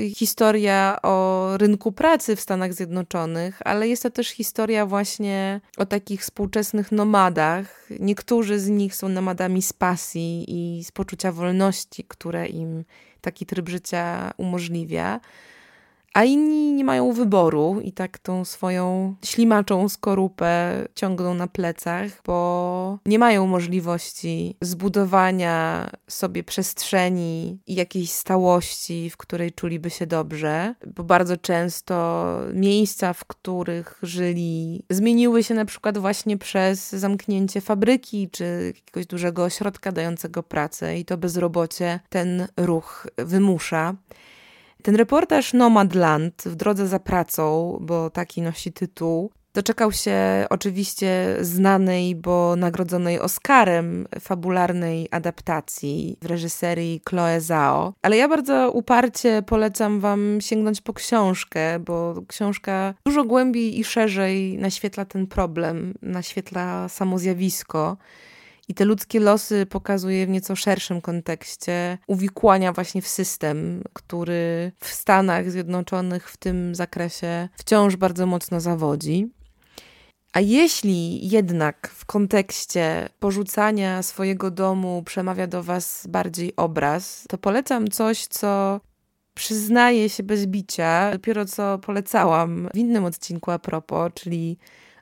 o 1.02 1.52
rynku 1.58 1.91
pracy 1.91 2.36
w 2.36 2.41
Stanach 2.41 2.73
Zjednoczonych, 2.73 3.60
ale 3.65 3.88
jest 3.88 4.04
to 4.04 4.10
też 4.10 4.30
historia 4.30 4.86
właśnie 4.86 5.62
o 5.78 5.86
takich 5.86 6.21
współczesnych 6.21 6.91
nomadach. 6.91 7.88
Niektórzy 8.00 8.60
z 8.60 8.67
nich 8.67 8.95
są 8.95 9.10
nomadami 9.10 9.62
z 9.62 9.73
pasji 9.73 10.45
i 10.47 10.84
z 10.84 10.91
poczucia 10.91 11.32
wolności, 11.32 12.04
które 12.04 12.47
im 12.47 12.84
taki 13.21 13.45
tryb 13.45 13.69
życia 13.69 14.32
umożliwia 14.38 15.19
a 16.17 16.23
inni 16.23 16.73
nie 16.73 16.84
mają 16.84 17.12
wyboru 17.13 17.82
i 17.84 17.91
tak 17.91 18.19
tą 18.19 18.45
swoją 18.45 19.15
ślimaczą 19.25 19.89
skorupę 19.89 20.84
ciągną 20.95 21.34
na 21.34 21.47
plecach, 21.47 22.21
bo 22.25 22.99
nie 23.06 23.19
mają 23.19 23.47
możliwości 23.47 24.56
zbudowania 24.62 25.88
sobie 26.08 26.43
przestrzeni 26.43 27.60
i 27.67 27.75
jakiejś 27.75 28.12
stałości, 28.12 29.10
w 29.10 29.17
której 29.17 29.51
czuliby 29.51 29.89
się 29.89 30.08
dobrze, 30.08 30.75
bo 30.95 31.03
bardzo 31.03 31.38
często 31.38 32.25
miejsca, 32.53 33.13
w 33.13 33.25
których 33.25 33.99
żyli, 34.03 34.84
zmieniły 34.89 35.43
się 35.43 35.53
na 35.53 35.65
przykład 35.65 35.97
właśnie 35.97 36.38
przez 36.38 36.91
zamknięcie 36.91 37.62
fabryki 37.62 38.30
czy 38.30 38.73
jakiegoś 38.75 39.06
dużego 39.06 39.43
ośrodka 39.43 39.91
dającego 39.91 40.43
pracę 40.43 40.99
i 40.99 41.06
to 41.06 41.17
bezrobocie 41.17 41.99
ten 42.10 42.47
ruch 42.58 43.08
wymusza. 43.17 43.95
Ten 44.88 44.95
reportaż 44.95 45.54
Nomadland 45.54 46.43
w 46.45 46.56
drodze 46.56 46.88
za 46.88 47.00
pracą, 47.00 47.78
bo 47.82 48.10
taki 48.10 48.41
nosi 48.41 48.71
tytuł, 48.71 49.32
doczekał 49.54 49.91
się 49.91 50.17
oczywiście 50.50 51.38
znanej, 51.41 52.15
bo 52.15 52.56
nagrodzonej 52.56 53.19
Oscarem 53.19 54.08
fabularnej 54.19 55.08
adaptacji 55.12 56.17
w 56.21 56.26
reżyserii 56.26 57.02
Chloe 57.10 57.41
Zhao. 57.41 57.93
Ale 58.02 58.17
ja 58.17 58.28
bardzo 58.28 58.71
uparcie 58.71 59.43
polecam 59.45 60.00
Wam 60.00 60.41
sięgnąć 60.41 60.82
po 60.82 60.93
książkę, 60.93 61.80
bo 61.80 62.21
książka 62.28 62.93
dużo 63.06 63.23
głębiej 63.23 63.80
i 63.80 63.84
szerzej 63.84 64.58
naświetla 64.58 65.06
ten 65.06 65.28
problem, 65.28 65.93
naświetla 66.02 66.89
samo 66.89 67.19
zjawisko 67.19 67.97
i 68.67 68.73
te 68.73 68.86
ludzkie 68.86 69.19
losy 69.19 69.65
pokazuje 69.65 70.25
w 70.25 70.30
nieco 70.30 70.56
szerszym 70.56 71.01
kontekście 71.01 71.97
uwikłania 72.08 72.73
właśnie 72.73 73.01
w 73.01 73.08
system, 73.08 73.84
który 73.93 74.71
w 74.80 74.88
Stanach 74.88 75.51
Zjednoczonych 75.51 76.30
w 76.30 76.38
tym 76.38 76.75
zakresie 76.75 77.49
wciąż 77.58 77.95
bardzo 77.95 78.25
mocno 78.25 78.60
zawodzi. 78.60 79.30
A 80.34 80.39
jeśli 80.39 81.30
jednak 81.30 81.88
w 81.93 82.06
kontekście 82.06 83.10
porzucania 83.19 84.03
swojego 84.03 84.51
domu 84.51 85.03
przemawia 85.06 85.47
do 85.47 85.63
Was 85.63 86.08
bardziej 86.10 86.56
obraz, 86.56 87.25
to 87.30 87.38
polecam 87.38 87.88
coś, 87.88 88.27
co 88.27 88.82
przyznaję 89.34 90.10
się 90.10 90.23
bez 90.23 90.45
bicia, 90.45 91.12
dopiero 91.12 91.45
co 91.45 91.80
polecałam 91.80 92.69
w 92.73 92.77
innym 92.77 93.06
odcinku 93.06 93.51
a 93.51 93.60
propos, 93.60 94.12
czyli 94.13 94.58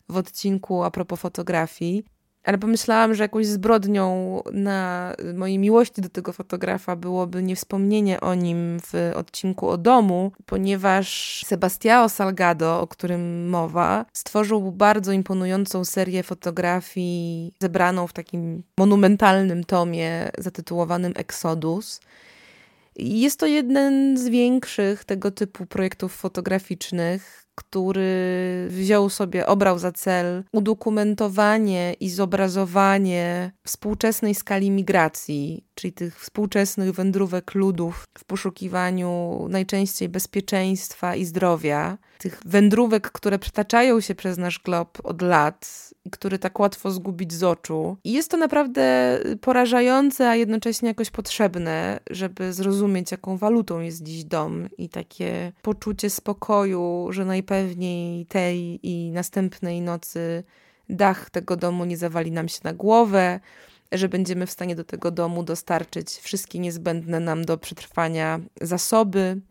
w 0.09 0.17
odcinku 0.17 0.83
a 0.83 0.91
propos 0.91 1.19
fotografii 1.19 2.03
ale 2.45 2.57
pomyślałam, 2.57 3.15
że 3.15 3.23
jakąś 3.23 3.45
zbrodnią 3.47 4.41
na 4.51 5.13
mojej 5.33 5.59
miłości 5.59 6.01
do 6.01 6.09
tego 6.09 6.33
fotografa 6.33 6.95
byłoby 6.95 7.43
niewspomnienie 7.43 8.21
o 8.21 8.35
nim 8.35 8.79
w 8.79 9.11
odcinku 9.15 9.69
o 9.69 9.77
domu, 9.77 10.31
ponieważ 10.45 11.41
Sebastiao 11.45 12.09
Salgado, 12.09 12.81
o 12.81 12.87
którym 12.87 13.49
mowa, 13.49 14.05
stworzył 14.13 14.71
bardzo 14.71 15.11
imponującą 15.11 15.85
serię 15.85 16.23
fotografii 16.23 17.53
zebraną 17.61 18.07
w 18.07 18.13
takim 18.13 18.63
monumentalnym 18.77 19.63
tomie 19.63 20.29
zatytułowanym 20.37 21.13
Exodus. 21.15 21.99
Jest 22.95 23.39
to 23.39 23.45
jeden 23.45 24.17
z 24.17 24.27
większych 24.27 25.05
tego 25.05 25.31
typu 25.31 25.65
projektów 25.65 26.15
fotograficznych, 26.15 27.44
który 27.55 28.67
wziął 28.69 29.09
sobie, 29.09 29.47
obrał 29.47 29.79
za 29.79 29.91
cel 29.91 30.43
udokumentowanie 30.51 31.93
i 31.99 32.09
zobrazowanie 32.09 33.51
współczesnej 33.65 34.35
skali 34.35 34.71
migracji 34.71 35.64
czyli 35.75 35.93
tych 35.93 36.19
współczesnych 36.19 36.91
wędrówek 36.91 37.55
ludów 37.55 38.07
w 38.17 38.23
poszukiwaniu 38.23 39.39
najczęściej 39.49 40.09
bezpieczeństwa 40.09 41.15
i 41.15 41.25
zdrowia, 41.25 41.97
tych 42.17 42.41
wędrówek, 42.45 43.11
które 43.11 43.39
przetaczają 43.39 44.01
się 44.01 44.15
przez 44.15 44.37
nasz 44.37 44.59
glob 44.59 44.97
od 45.03 45.21
lat 45.21 45.89
i 46.05 46.09
które 46.09 46.39
tak 46.39 46.59
łatwo 46.59 46.91
zgubić 46.91 47.33
z 47.33 47.43
oczu. 47.43 47.97
I 48.03 48.11
jest 48.11 48.31
to 48.31 48.37
naprawdę 48.37 49.19
porażające, 49.41 50.29
a 50.29 50.35
jednocześnie 50.35 50.87
jakoś 50.87 51.09
potrzebne, 51.09 51.99
żeby 52.09 52.53
zrozumieć, 52.53 53.11
jaką 53.11 53.37
walutą 53.37 53.79
jest 53.79 54.03
dziś 54.03 54.23
dom 54.23 54.69
i 54.77 54.89
takie 54.89 55.51
poczucie 55.61 56.09
spokoju, 56.09 57.07
że 57.09 57.25
najpewniej 57.25 58.25
tej 58.25 58.79
i 58.83 59.11
następnej 59.11 59.81
nocy 59.81 60.43
dach 60.89 61.29
tego 61.29 61.55
domu 61.55 61.85
nie 61.85 61.97
zawali 61.97 62.31
nam 62.31 62.47
się 62.47 62.59
na 62.63 62.73
głowę, 62.73 63.39
że 63.91 64.09
będziemy 64.09 64.45
w 64.45 64.51
stanie 64.51 64.75
do 64.75 64.83
tego 64.83 65.11
domu 65.11 65.43
dostarczyć 65.43 66.09
wszystkie 66.09 66.59
niezbędne 66.59 67.19
nam 67.19 67.45
do 67.45 67.57
przetrwania 67.57 68.39
zasoby. 68.61 69.41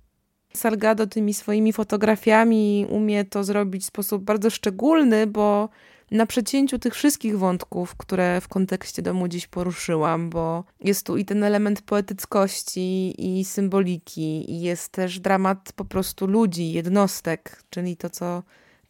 Salgado 0.54 1.06
tymi 1.06 1.34
swoimi 1.34 1.72
fotografiami 1.72 2.86
umie 2.90 3.24
to 3.24 3.44
zrobić 3.44 3.82
w 3.82 3.86
sposób 3.86 4.24
bardzo 4.24 4.50
szczególny, 4.50 5.26
bo 5.26 5.68
na 6.10 6.26
przecięciu 6.26 6.78
tych 6.78 6.94
wszystkich 6.94 7.38
wątków, 7.38 7.96
które 7.96 8.40
w 8.40 8.48
kontekście 8.48 9.02
domu 9.02 9.28
dziś 9.28 9.46
poruszyłam, 9.46 10.30
bo 10.30 10.64
jest 10.80 11.06
tu 11.06 11.16
i 11.16 11.24
ten 11.24 11.44
element 11.44 11.82
poetyckości 11.82 13.14
i 13.18 13.44
symboliki, 13.44 14.52
i 14.52 14.60
jest 14.60 14.88
też 14.88 15.20
dramat 15.20 15.72
po 15.76 15.84
prostu 15.84 16.26
ludzi, 16.26 16.72
jednostek, 16.72 17.62
czyli 17.70 17.96
to, 17.96 18.10
co 18.10 18.42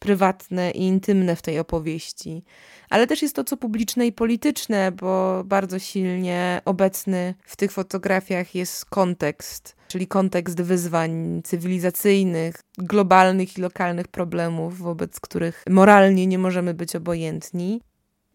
prywatne 0.05 0.71
i 0.71 0.81
intymne 0.81 1.35
w 1.35 1.41
tej 1.41 1.59
opowieści, 1.59 2.43
ale 2.89 3.07
też 3.07 3.21
jest 3.21 3.35
to, 3.35 3.43
co 3.43 3.57
publiczne 3.57 4.07
i 4.07 4.11
polityczne, 4.11 4.91
bo 4.91 5.43
bardzo 5.45 5.79
silnie 5.79 6.61
obecny 6.65 7.33
w 7.45 7.55
tych 7.55 7.71
fotografiach 7.71 8.55
jest 8.55 8.85
kontekst, 8.85 9.75
czyli 9.87 10.07
kontekst 10.07 10.61
wyzwań 10.61 11.41
cywilizacyjnych, 11.43 12.55
globalnych 12.77 13.57
i 13.57 13.61
lokalnych 13.61 14.07
problemów, 14.07 14.77
wobec 14.77 15.19
których 15.19 15.63
moralnie 15.69 16.27
nie 16.27 16.39
możemy 16.39 16.73
być 16.73 16.95
obojętni. 16.95 17.81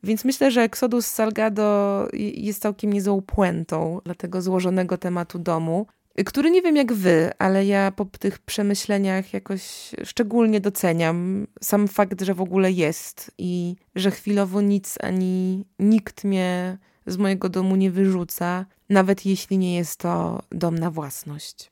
Więc 0.03 0.25
myślę, 0.25 0.51
że 0.51 0.63
Exodus 0.63 1.07
Salgado 1.07 2.09
jest 2.35 2.63
całkiem 2.63 2.93
niezłą 2.93 3.23
puentą 3.23 4.01
dla 4.05 4.15
tego 4.15 4.43
złożonego 4.43 4.99
tematu 4.99 5.39
domu 5.39 5.87
który 6.27 6.51
nie 6.51 6.62
wiem 6.62 6.77
jak 6.77 6.92
wy, 6.92 7.31
ale 7.38 7.66
ja 7.66 7.92
po 7.92 8.05
tych 8.05 8.38
przemyśleniach 8.38 9.33
jakoś 9.33 9.90
szczególnie 10.05 10.61
doceniam 10.61 11.46
sam 11.62 11.88
fakt, 11.88 12.23
że 12.23 12.35
w 12.35 12.40
ogóle 12.40 12.73
jest 12.73 13.31
i 13.38 13.77
że 13.94 14.11
chwilowo 14.11 14.61
nic 14.61 14.94
ani 15.03 15.64
nikt 15.79 16.25
mnie 16.25 16.79
z 17.07 17.16
mojego 17.16 17.49
domu 17.49 17.77
nie 17.77 17.90
wyrzuca, 17.90 18.66
nawet 18.88 19.27
jeśli 19.27 19.59
nie 19.59 19.77
jest 19.77 19.96
to 19.96 20.42
dom 20.51 20.79
na 20.79 20.90
własność. 20.90 21.70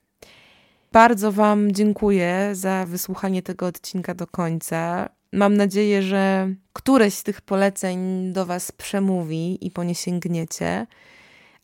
Bardzo 0.92 1.32
Wam 1.32 1.72
dziękuję 1.72 2.50
za 2.52 2.86
wysłuchanie 2.86 3.42
tego 3.42 3.66
odcinka 3.66 4.14
do 4.14 4.26
końca. 4.26 5.08
Mam 5.32 5.56
nadzieję, 5.56 6.02
że 6.02 6.54
któreś 6.72 7.14
z 7.14 7.22
tych 7.22 7.40
poleceń 7.40 8.32
do 8.32 8.46
Was 8.46 8.72
przemówi 8.72 9.66
i 9.66 9.70
po 9.70 9.84
nie 9.84 9.94
sięgniecie. 9.94 10.86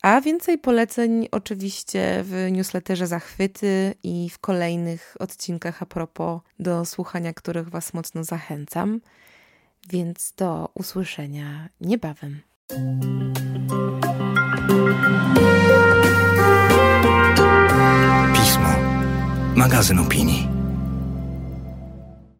A 0.04 0.20
więcej 0.20 0.58
poleceń 0.58 1.28
oczywiście 1.32 2.24
w 2.24 2.48
newsletterze 2.52 3.06
Zachwyty 3.06 3.94
i 4.02 4.30
w 4.30 4.38
kolejnych 4.38 5.16
odcinkach 5.18 5.82
a 5.82 5.86
propos 5.86 6.40
do 6.58 6.84
słuchania, 6.84 7.32
których 7.32 7.68
Was 7.68 7.94
mocno 7.94 8.24
zachęcam. 8.24 9.00
Więc 9.90 10.32
do 10.36 10.68
usłyszenia 10.74 11.68
niebawem. 11.80 12.40
Pismo. 18.34 18.68
Magazyn 19.56 19.98
opinii. 19.98 20.53